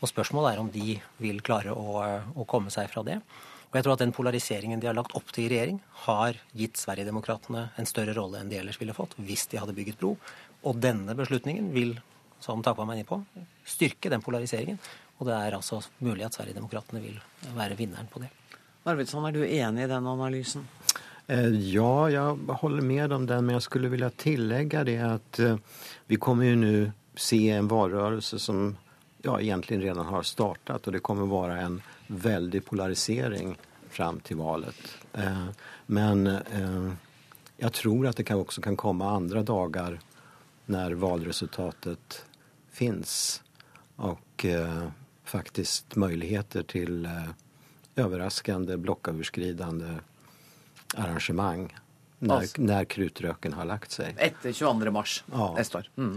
[0.00, 2.00] Og spørsmålet er om de vil klare å,
[2.36, 3.18] å komme seg fra det.
[3.74, 6.78] Og jeg tror at den polariseringen de har lagt opp til i regjering, har gitt
[6.78, 10.12] Sverigedemokraterna en større rolle enn de ellers ville fått hvis de hadde bygget bro.
[10.62, 11.96] Og denne beslutningen vil,
[12.38, 13.18] som Takvam er inne på,
[13.66, 14.78] styrke den polariseringen.
[15.18, 17.18] Og det er altså mulig at Sverigedemokraterna vil
[17.56, 18.30] være vinneren på det.
[18.86, 20.68] Arvidsson, er du enig i den analysen?
[21.26, 25.58] Eh, ja, jeg holder med om den, men jeg skulle vilja tillegge det at eh,
[26.06, 26.74] vi kommer jo nå
[27.18, 28.76] se en valrörelse som
[29.26, 33.54] ja, egentlig redan har startet, og det kommer være en veldig polarisering
[33.94, 34.96] fram til valget.
[35.12, 35.46] Eh,
[35.86, 36.90] men eh,
[37.56, 39.98] jeg tror at det kan også kan komme andre dager
[40.66, 42.24] når valgresultatet
[42.74, 43.42] fins,
[44.02, 44.84] og eh,
[45.24, 47.06] faktisk muligheter til
[47.94, 50.00] overraskende blokkoverskridende
[50.98, 51.70] arrangement
[52.24, 54.18] når, altså, når krutrøken har lagt seg.
[54.22, 54.92] Etter 22.
[54.94, 55.48] mars ja.
[55.56, 55.90] neste år.
[56.00, 56.16] Mm.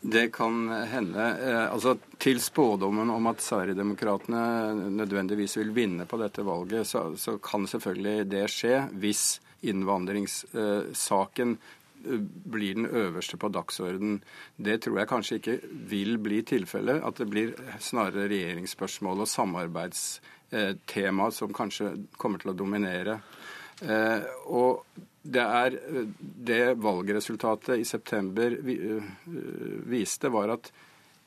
[0.00, 1.26] Det kan hende.
[1.42, 7.38] Eh, altså Til spådommen om at Sverigedemokraterna nødvendigvis vil vinne på dette valget, så, så
[7.42, 12.20] kan selvfølgelig det skje hvis innvandringssaken eh,
[12.54, 14.22] blir den øverste på dagsordenen.
[14.56, 15.58] Det tror jeg kanskje ikke
[15.90, 17.02] vil bli tilfellet.
[17.04, 23.20] At det blir snarere regjeringsspørsmål og samarbeidstema som kanskje kommer til å dominere.
[23.82, 24.84] Eh, og
[25.22, 25.76] det er
[26.20, 29.12] det valgresultatet i september eh,
[29.86, 30.72] viste, var at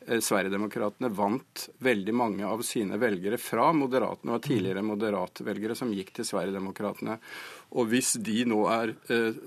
[0.08, 6.12] eh, Sverigedemokraterna vant veldig mange av sine velgere fra Moderatene og tidligere Moderat-velgere som gikk
[6.18, 7.16] til Sverigedemokraterna.
[7.80, 9.40] Og hvis de, nå er, eh,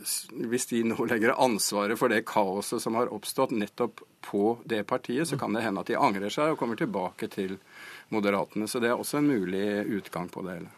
[0.49, 5.29] hvis de nå legger ansvaret for det kaoset som har oppstått nettopp på det partiet,
[5.29, 7.59] så kan det hende at de angrer seg og kommer tilbake til
[8.09, 8.65] Moderatene.
[8.65, 9.67] Så det er også en mulig
[10.01, 10.78] utgang på det hele.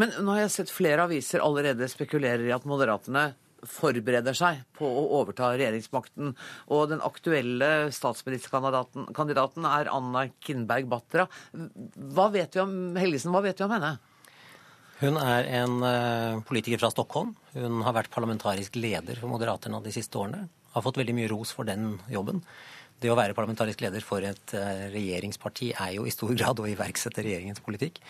[0.00, 3.30] Men nå har jeg sett flere aviser allerede spekulerer i at Moderaterne
[3.66, 6.34] forbereder seg på å overta regjeringsmakten.
[6.72, 11.26] Og den aktuelle statsministerkandidaten er Anna Kindberg Batra.
[11.52, 13.98] Hva vet vi om Helgesen, hva vet vi om henne?
[15.00, 17.32] Hun er en uh, politiker fra Stockholm.
[17.54, 20.44] Hun har vært parlamentarisk leder for Moderaterna de siste årene.
[20.74, 22.42] Har fått veldig mye ros for den jobben.
[23.00, 26.68] Det å være parlamentarisk leder for et uh, regjeringsparti er jo i stor grad å
[26.68, 28.02] iverksette regjeringens politikk.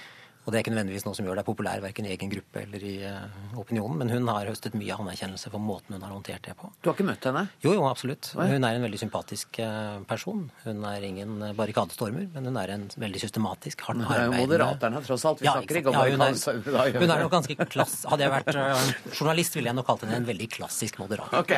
[0.45, 2.85] Og det er ikke nødvendigvis noe som gjør deg populær verken i egen gruppe eller
[2.87, 6.55] i uh, opinionen, men hun har høstet mye anerkjennelse for måten hun har håndtert det
[6.57, 6.71] på.
[6.81, 7.43] Du har ikke møtt henne?
[7.61, 8.31] Jo, jo, absolutt.
[8.39, 10.47] Hun er en veldig sympatisk uh, person.
[10.65, 14.47] Hun er ingen barrikadestormer, men hun er en veldig systematisk, hardt arbeidende Hun er jo
[14.47, 15.45] moderaterne, tross alt.
[15.45, 17.99] Vi ja, snakker ikke om ja, hun, er, hun er nok ganske klass...
[18.09, 21.37] Hadde jeg vært uh, journalist, ville jeg nok kalt henne en veldig klassisk moderat.
[21.37, 21.53] Ok.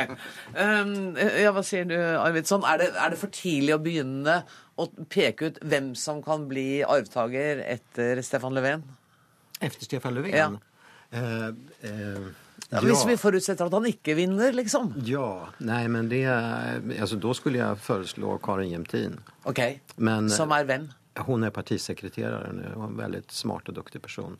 [0.59, 2.67] Um, ja, hva sier du, Arvidsson?
[2.67, 4.43] Er det, er det for tidlig å begynne
[4.85, 8.85] å peke ut hvem som kan bli arvtaker etter Stefan Löfven?
[9.61, 10.37] Efter Stefan Löfven?
[10.37, 10.51] Ja.
[11.13, 11.49] Eh,
[11.91, 12.31] eh,
[12.73, 14.95] ja, hvis vi forutsetter at han ikke vinner, liksom?
[15.05, 15.49] Ja.
[15.61, 19.19] Nei, men det altså, Da skulle jeg foreslå Karin Jemtin.
[19.49, 19.61] Ok.
[19.97, 20.89] Men, som er hvem?
[21.27, 24.39] Hun er partisekretær er en veldig smart og dyktig person.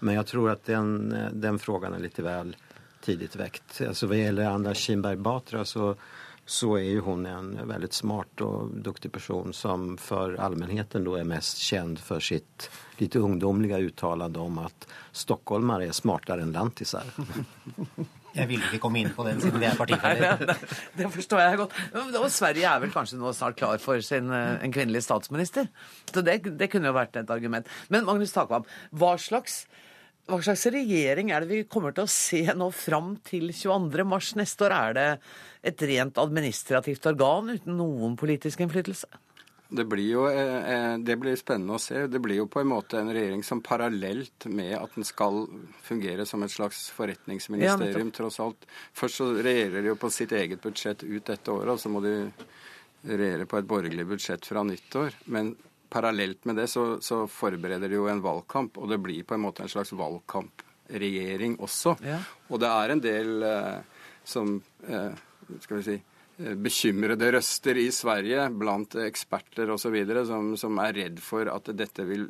[0.00, 2.54] Men jeg tror at den, den frågan er litt vel
[3.04, 3.82] tidlig vekt.
[3.84, 5.92] Altså, hva gjelder Anders Kinberg Batra, så
[6.46, 11.58] så er jo hun en veldig smart og duktig person som for allmennheten er mest
[11.62, 12.68] kjent for sitt
[13.00, 17.10] litt ungdomlige uttalende om at stockholmere er smartere enn lantiser.
[18.36, 20.42] Jeg ville ikke komme inn på den siden vi er partifeller.
[20.42, 20.56] Det,
[20.98, 21.76] det forstår jeg godt.
[22.20, 25.70] Og Sverige er vel kanskje nå snart klar for sin, eh, en kvinnelig statsminister.
[26.10, 27.70] Så det, det, kunne jo vært et argument.
[27.88, 29.62] Men Magnus Takvam, hva slags,
[30.26, 34.66] hva slags regjering er det vi kommer til å se nå fram til 22.3 neste
[34.66, 34.74] år?
[34.74, 35.06] Er det
[35.70, 39.06] et rent administrativt organ uten noen politisk innflytelse?
[39.68, 42.04] Det blir jo eh, eh, det blir spennende å se.
[42.10, 45.42] Det blir jo på en måte en regjering som parallelt med at den skal
[45.82, 48.66] fungere som et slags forretningsministerium, ja, tross alt.
[48.94, 52.02] Først så regjerer de jo på sitt eget budsjett ut dette året, og så må
[52.04, 52.14] de
[53.06, 55.18] regjere på et borgerlig budsjett fra nyttår.
[55.34, 55.54] Men
[55.96, 59.46] parallelt med det så, så forbereder de jo en valgkamp, og det blir på en
[59.48, 61.96] måte en slags valgkampregjering også.
[62.04, 62.20] Ja.
[62.52, 65.24] Og det er en del eh, som eh,
[65.64, 65.96] skal vi si
[66.38, 69.94] Eh, bekymrede røster i Sverige blant eksperter osv.
[70.28, 72.26] Som, som er redd for at dette vil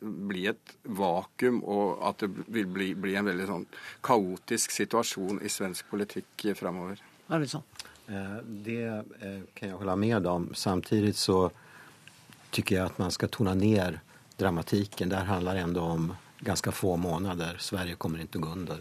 [0.00, 3.66] bli et vakuum, og at det vil bli, bli en veldig sånn
[4.02, 7.02] kaotisk situasjon i svensk politikk framover.
[7.28, 7.66] Er det sånn?
[8.08, 10.48] Eh, det eh, kan jeg holde med om.
[10.56, 11.44] Samtidig så
[12.52, 13.98] tykker jeg at man skal tona ned
[14.40, 15.10] dramatikken.
[15.12, 17.58] Det handler enda om ganske få måneder.
[17.62, 18.80] Sverige kommer å gå under.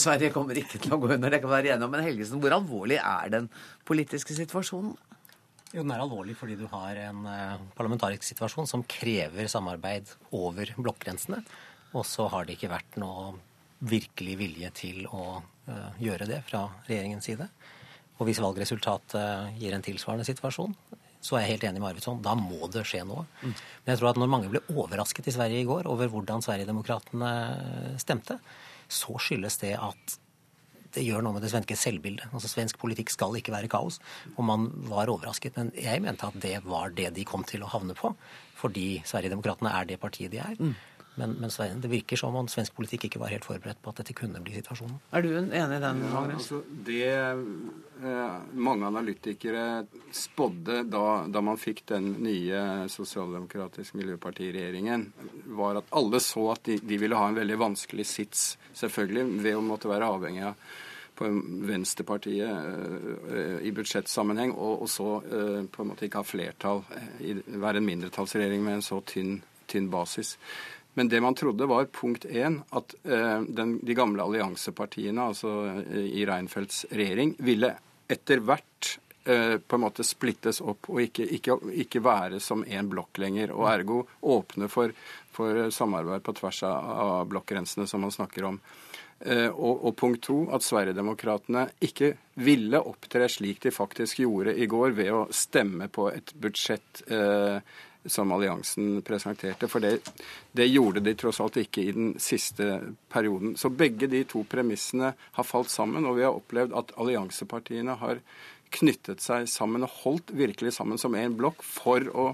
[0.00, 1.92] Sverige kommer ikke til å gå under, det kan være enige om.
[1.92, 3.48] Men Helgesen, hvor alvorlig er den
[3.88, 4.94] politiske situasjonen?
[5.70, 10.72] Jo, Den er alvorlig fordi du har en uh, parlamentarisk situasjon som krever samarbeid over
[10.78, 11.42] blokkgrensene.
[11.94, 13.34] Og så har det ikke vært noe
[13.80, 17.46] virkelig vilje til å uh, gjøre det fra regjeringens side.
[18.18, 20.74] Og hvis valgresultatet gir en tilsvarende situasjon,
[21.20, 22.22] så er jeg helt enig med Arvidsson.
[22.24, 23.26] Da må det skje noe.
[23.42, 23.52] Mm.
[23.52, 27.30] Men jeg tror at når mange ble overrasket i Sverige i går over hvordan Sverigedemokraterna
[28.00, 28.38] stemte,
[28.90, 30.18] så skyldes det at
[30.94, 32.32] det gjør noe med det svenske selvbildet.
[32.34, 34.00] Altså Svensk politikk skal ikke være kaos.
[34.34, 35.58] Og man var overrasket.
[35.58, 38.10] Men jeg mente at det var det de kom til å havne på.
[38.58, 40.56] Fordi Sverigedemokraterna er det partiet de er.
[40.58, 40.74] Mm.
[41.20, 44.16] Men, men, det virker som om svensk politikk ikke var helt forberedt på at dette
[44.16, 44.96] kunne bli situasjonen.
[45.12, 46.48] Er du enig i den, Magnus?
[46.48, 49.64] Altså, det eh, mange analytikere
[50.16, 55.10] spådde da, da, man fikk den nye sosialdemokratiske miljøpartiregjeringen,
[55.60, 58.46] var at alle så at de, de, ville ha en veldig vanskelig sits,
[58.80, 60.70] selvfølgelig, ved å måtte være avhengig av
[61.20, 61.28] på
[61.68, 67.40] Venstrepartiet uh, i budsjettsammenheng, og, og så uh, på en måte ikke ha flertall, uh,
[67.60, 70.38] være en mindretallsregjering med en så tynn, tynn basis.
[70.94, 76.08] Men det man trodde var punkt én, at eh, den, de gamle alliansepartiene, altså eh,
[76.18, 77.70] i Reinfeldts regjering, ville
[78.10, 82.90] etter hvert eh, på en måte splittes opp og ikke, ikke, ikke være som én
[82.90, 83.54] blokk lenger.
[83.54, 84.00] Og ergo
[84.34, 84.94] åpne for,
[85.30, 88.58] for samarbeid på tvers av, blokkgrensene, som man snakker om.
[89.20, 94.94] Og, og, punkt to, at Sverigedemokraterna ikke ville opptre slik de faktisk gjorde i går,
[94.96, 97.60] ved å stemme på et budsjett eh,
[98.04, 99.68] som alliansen presenterte.
[99.68, 99.98] For det,
[100.52, 103.56] det, gjorde de tross alt ikke i den siste perioden.
[103.60, 108.22] Så begge de to premissene har falt sammen, og vi har opplevd at alliansepartiene har
[108.70, 112.30] knyttet seg sammen og holdt virkelig sammen som én blokk for å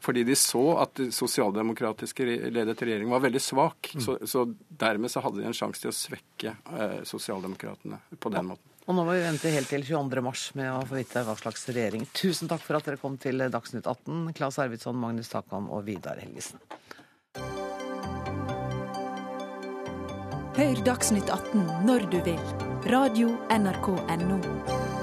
[0.00, 3.90] fordi de så at sosialdemokratiske ledet regjering var veldig svak.
[3.94, 4.02] Mm.
[4.02, 8.48] Så, så, dermed så hadde de en sjanse til å svekke eh, sosialdemokratene på den
[8.52, 8.75] måten.
[8.86, 10.22] Og nå må vi vente helt til 22.
[10.22, 12.06] mars med å få vite hva slags regjering.
[12.14, 16.22] Tusen takk for at dere kom til Dagsnytt 18, Claes Arvidsson, Magnus Takam og Vidar
[16.22, 16.62] Helgesen.
[20.56, 22.40] Hør Dagsnytt 18 når du vil.
[22.86, 24.95] Radio NRK Radio.nrk.no.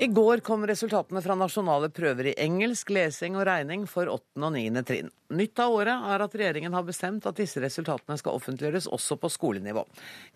[0.00, 4.44] I går kom resultatene fra nasjonale prøver i engelsk, lesing og regning for 8.
[4.46, 4.82] og 9.
[4.86, 5.08] trinn.
[5.34, 9.30] Nytt av året er at regjeringen har bestemt at disse resultatene skal offentliggjøres også på
[9.34, 9.82] skolenivå.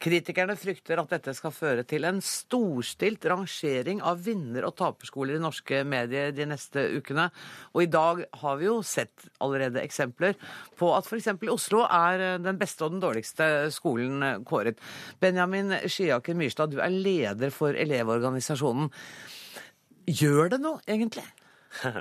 [0.03, 5.45] Kritikerne frykter at dette skal føre til en storstilt rangering av vinner- og taperskoler i
[5.45, 7.29] norske medier de neste ukene.
[7.71, 10.35] Og i dag har vi jo sett allerede eksempler
[10.75, 11.31] på at f.eks.
[11.55, 14.83] Oslo er den beste og den dårligste skolen kåret.
[15.23, 18.91] Benjamin Skiaker Myrstad, du er leder for Elevorganisasjonen.
[20.07, 21.25] Gjør det noe, egentlig?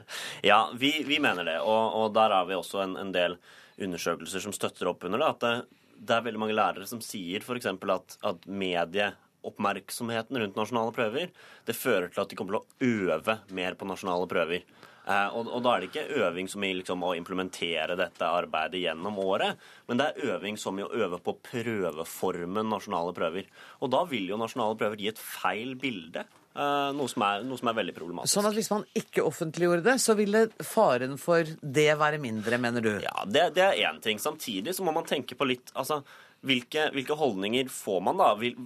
[0.50, 1.60] ja, vi, vi, mener det.
[1.62, 3.38] Og, og, der har vi også en, en, del
[3.82, 5.30] undersøkelser som støtter opp under det.
[5.30, 7.70] At det, det er veldig mange lærere som sier f.eks.
[7.70, 11.34] at, at medieoppmerksomheten rundt nasjonale prøver
[11.68, 14.66] det fører til at de kommer til å øve mer på nasjonale prøver.
[15.02, 18.84] Eh, og, og, da er det ikke øving som i liksom, å implementere dette arbeidet
[18.84, 23.50] gjennom året, men det er øving som i å øve på prøveformen nasjonale prøver.
[23.82, 27.70] Og da vil jo nasjonale prøver gi et feil bilde noe som, er, noe som,
[27.72, 28.34] er, veldig problematisk.
[28.34, 32.84] Sånn at hvis man ikke offentliggjorde det, så ville faren for det være mindre, mener
[32.84, 32.92] du?
[33.06, 34.20] Ja, det, det er én ting.
[34.20, 36.02] Samtidig så må man tenke på litt altså,
[36.48, 38.34] hvilke, hvilke holdninger får man da?
[38.40, 38.58] Hvil,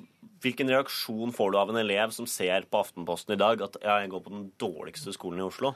[0.46, 4.00] hvilken reaksjon får du av en elev som ser på Aftenposten i dag at ja,
[4.02, 5.76] jeg går på den dårligste skolen i Oslo?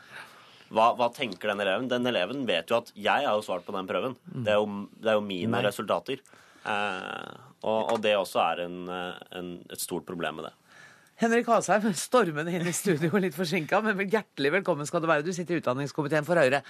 [0.70, 1.90] Hva, hva, tenker den eleven?
[1.90, 4.16] Den eleven vet jo at jeg har jo svart på den prøven.
[4.30, 5.64] Det er jo, det er jo mine Nei.
[5.66, 6.22] resultater.
[6.62, 7.32] Eh,
[7.64, 10.54] og, og, det også er en, en, et stort problem med det.
[11.20, 15.26] Henrik Asheim, stormende inn i studio, litt forsinka, men hjertelig velkommen skal du være.
[15.28, 16.62] Du sitter i utdanningskomiteen for Høyre.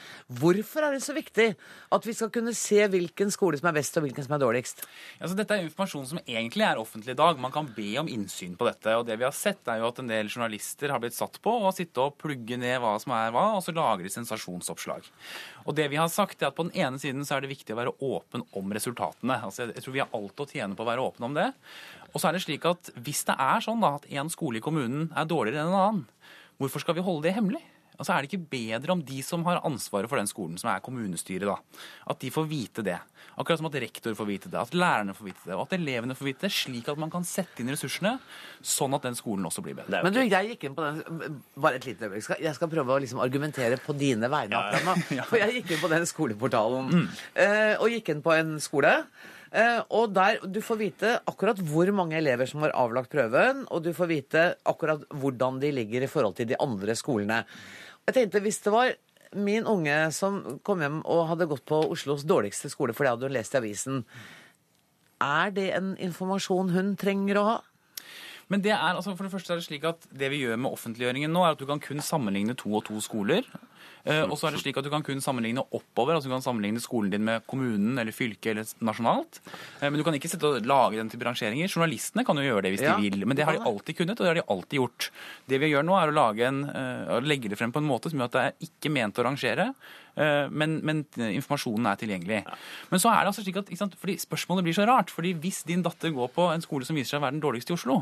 [0.41, 1.45] Hvorfor er det så viktig
[1.93, 4.81] at vi skal kunne se hvilken skole som er best og hvilken som er dårligst?
[5.19, 7.37] Altså, dette er informasjon som egentlig er offentlig i dag.
[7.37, 8.95] Man kan be om innsyn på dette.
[8.97, 11.53] Og det vi har sett, er jo at en del journalister har blitt satt på
[11.53, 15.13] å sitte og plugge ned hva som er hva, og så lagre sensasjonsoppslag.
[15.69, 17.77] Og det vi har sagt, er at på den ene siden så er det viktig
[17.77, 19.43] å være åpen om resultatene.
[19.45, 21.51] Altså, jeg tror vi har alt å tjene på å være åpne om det.
[22.13, 24.63] Og så er det slik at Hvis det er sånn da, at en skole i
[24.63, 26.05] kommunen er dårligere enn en annen,
[26.59, 27.63] hvorfor skal vi holde det hemmelig?
[27.99, 30.83] Altså Er det ikke bedre om de som har ansvaret for den skolen, som er
[30.83, 31.57] kommunestyret, da,
[32.07, 32.95] at de får vite det?
[33.39, 36.15] Akkurat som at rektor får vite det, at lærerne får vite det, og at elevene
[36.15, 38.13] får vite det, slik at man kan sette inn ressursene,
[38.63, 39.99] sånn at den skolen også blir bedre.
[40.05, 42.29] Men du, jeg gikk inn på den Bare et lite øyeblikk.
[42.39, 45.27] Jeg skal prøve å liksom argumentere på dine vegne Ja, ja.
[45.27, 47.05] For jeg gikk inn på den skoleportalen, mm.
[47.43, 48.93] Eh, og gikk inn på en skole.
[49.49, 53.83] Eh, og der du får vite akkurat hvor mange elever som har avlagt prøven, og
[53.85, 57.43] du får vite akkurat hvordan de ligger i forhold til de andre skolene.
[58.05, 58.93] Jeg tenkte hvis det var
[59.37, 63.29] min unge som kom hjem og hadde gått på Oslos dårligste skole, for det hadde
[63.29, 64.03] hun lest i avisen,
[65.19, 67.57] er det en informasjon hun trenger å ha?
[68.49, 70.73] Men det er, altså for det første er det slik at det vi gjør med
[70.73, 73.45] offentliggjøringen nå, er at du kan kun sammenligne to og to skoler.
[74.07, 76.43] Uh, og så er det slik at Du kan kun sammenligne oppover, altså du kan
[76.43, 79.41] sammenligne skolen din med kommunen eller fylket eller nasjonalt.
[79.81, 81.69] Uh, men du kan ikke sitte og lage den til rangeringer.
[81.69, 84.17] Journalistene kan jo gjøre det hvis ja, de vil, men det har de alltid kunnet,
[84.17, 85.09] og det har de alltid gjort.
[85.51, 86.61] Det vi gjør nå, er å, en,
[87.17, 89.25] å legge det frem på en måte som gjør at det er ikke ment å
[89.27, 89.71] rangere.
[90.19, 92.39] Men, men, informasjonen er tilgjengelig.
[92.43, 92.55] Ja.
[92.89, 93.69] Men så er det altså slik at,
[94.01, 95.13] fordi Spørsmålet blir så rart.
[95.13, 97.71] fordi Hvis din datter går på en skole som viser seg å være den dårligste
[97.71, 98.01] i Oslo,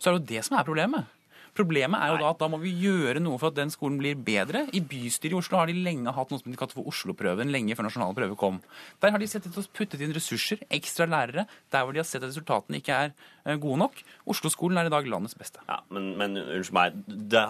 [0.00, 1.16] så er det jo det som er problemet.
[1.56, 4.18] Problemet er jo da at da må vi gjøre noe for at den skolen blir
[4.26, 4.62] bedre.
[4.76, 7.74] I bystyret i Oslo har de lenge hatt noe som de kalte for Oslo-prøven, lenge
[7.76, 8.60] før nasjonale prøver kom.
[9.02, 12.22] Der har de sett og puttet inn ressurser, ekstra lærere, der hvor de har sett
[12.22, 13.98] at resultatene ikke er eh, gode nok.
[14.30, 15.64] Oslo-skolen er i dag landets beste.
[15.68, 17.02] Ja, Men, men unnskyld meg,
[17.34, 17.44] det,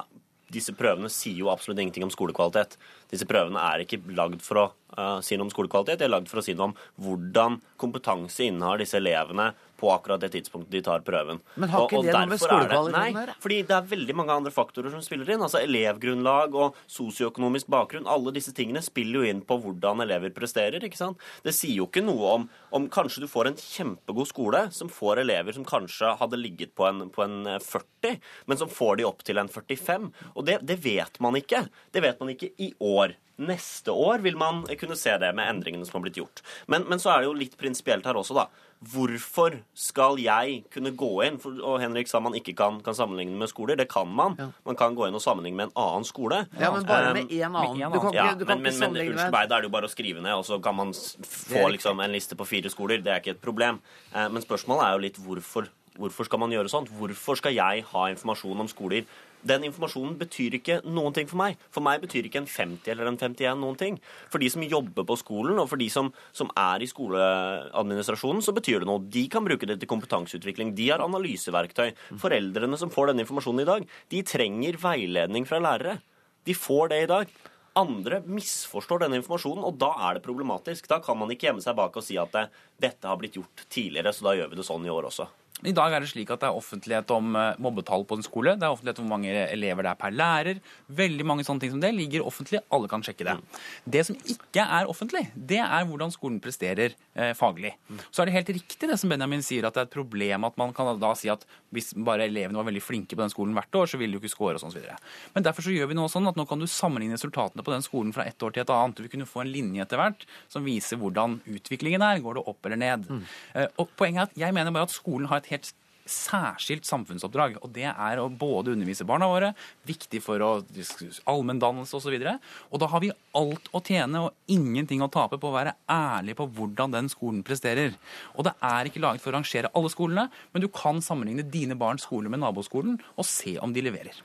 [0.50, 2.76] disse prøvene sier jo absolutt ingenting om skolekvalitet.
[3.12, 6.30] Disse prøvene er ikke lagd for å uh, si noe om skolekvalitet, de er lagd
[6.30, 10.82] for å si noe om hvordan kompetanse innehar disse elevene på akkurat det tidspunktet de
[10.86, 11.40] tar prøven.
[11.56, 13.36] Men har ikke og, og det noe med skolekvaliteten å gjøre?
[13.44, 15.44] Fordi det er veldig mange andre faktorer som spiller inn.
[15.46, 18.08] Altså elevgrunnlag og sosioøkonomisk bakgrunn.
[18.10, 20.84] Alle disse tingene spiller jo inn på hvordan elever presterer.
[20.84, 21.20] ikke sant?
[21.46, 25.22] Det sier jo ikke noe om om kanskje du får en kjempegod skole som får
[25.24, 29.08] elever som kanskje hadde ligget på en, på en 40, eh, men som får de
[29.08, 30.10] opp til en 45.
[30.34, 31.64] Og det, det vet man ikke.
[31.90, 33.16] Det vet man ikke i år.
[33.40, 36.42] Neste år vil man kunne se det med endringene som har blitt gjort.
[36.68, 38.48] Men, men så er det jo litt prinsipielt her også, da.
[38.80, 43.36] Hvorfor skal jeg kunne gå inn for, Og Henrik sa man ikke kan, kan sammenligne
[43.36, 43.76] med skoler.
[43.76, 44.36] Det kan man.
[44.40, 44.46] Ja.
[44.64, 46.42] Man kan gå inn og sammenligne med en annen skole.
[46.60, 47.92] Ja, Men bare med én annen.
[47.92, 49.88] Du kan, ja, du kan men, men, men unnskyld meg, da er det jo bare
[49.88, 53.04] å skrive ned, og så kan man få liksom, en liste på fire skoler.
[53.04, 53.82] Det er ikke et problem.
[54.14, 55.68] Eh, men spørsmålet er jo litt hvorfor.
[56.00, 56.88] Hvorfor skal man gjøre sånt?
[56.96, 59.04] Hvorfor skal jeg ha informasjon om skoler
[59.46, 61.60] den informasjonen betyr ikke noen ting for meg.
[61.72, 63.98] For meg betyr ikke en 50 eller en 51 noen ting.
[64.32, 68.54] For de som jobber på skolen, og for de som, som er i skoleadministrasjonen, så
[68.56, 69.04] betyr det noe.
[69.12, 70.74] De kan bruke det til kompetanseutvikling.
[70.78, 71.94] De har analyseverktøy.
[72.20, 75.98] Foreldrene som får denne informasjonen i dag, de trenger veiledning fra lærere.
[76.46, 77.32] De får det i dag.
[77.80, 80.88] Andre misforstår denne informasjonen, og da er det problematisk.
[80.90, 82.34] Da kan man ikke gjemme seg bak og si at
[82.82, 85.28] dette har blitt gjort tidligere, så da gjør vi det sånn i år også.
[85.66, 88.54] I dag er det slik at det er offentlighet om eh, mobbetall på en skole.
[88.56, 90.60] Det er offentlighet om hvor mange elever det er per lærer.
[91.00, 92.62] Veldig mange sånne ting som det ligger offentlig.
[92.72, 93.36] Alle kan sjekke det.
[93.84, 97.74] Det som ikke er offentlig, det er hvordan skolen presterer eh, faglig.
[98.08, 100.56] Så er det helt riktig det som Benjamin sier, at det er et problem at
[100.60, 101.44] man kan da si at
[101.74, 104.24] hvis bare elevene var veldig flinke på den skolen hvert år, så ville de jo
[104.24, 104.96] ikke score og sånn videre.
[105.36, 107.84] Men derfor så gjør vi noe sånn at nå kan du sammenligne resultatene på den
[107.86, 109.04] skolen fra ett år til et annet.
[109.04, 112.22] Du kunne få en linje etter hvert som viser hvordan utviklingen er.
[112.24, 113.06] Går det opp eller ned?
[113.06, 113.22] Mm.
[113.54, 115.72] Eh, og poenget er at jeg mener bare at skolen har et helt
[116.10, 117.58] særskilt samfunnsoppdrag.
[117.64, 119.52] Og det er å både undervise barna våre,
[119.88, 122.16] viktig for allmenndannelse osv.
[122.16, 125.56] Og, så og da har vi alt å tjene og ingenting å tape på å
[125.56, 127.94] være ærlig på hvordan den skolen presterer.
[128.36, 131.78] Og det er ikke laget for å rangere alle skolene, men du kan sammenligne dine
[131.78, 134.18] barns skole med naboskolen og se om de leverer.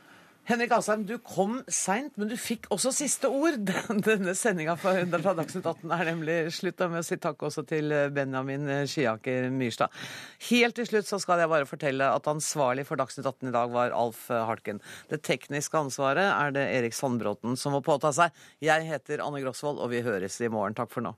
[0.45, 3.57] Henrik Asheim, du kom seint, men du fikk også siste ord.
[4.05, 6.83] Denne sendinga fra Dagsnytt 18 er nemlig slutt.
[6.85, 9.89] med å si takk også til Benjamin Skiaker Myrstad.
[10.51, 13.73] Helt til slutt så skal jeg bare fortelle at ansvarlig for Dagsnytt 18 i dag
[13.73, 14.83] var Alf Harken.
[15.09, 18.29] Det tekniske ansvaret er det Erik Sandbråten som må påta seg.
[18.61, 20.77] Jeg heter Anne Grosvold, og vi høres i morgen.
[20.77, 21.15] Takk for nå.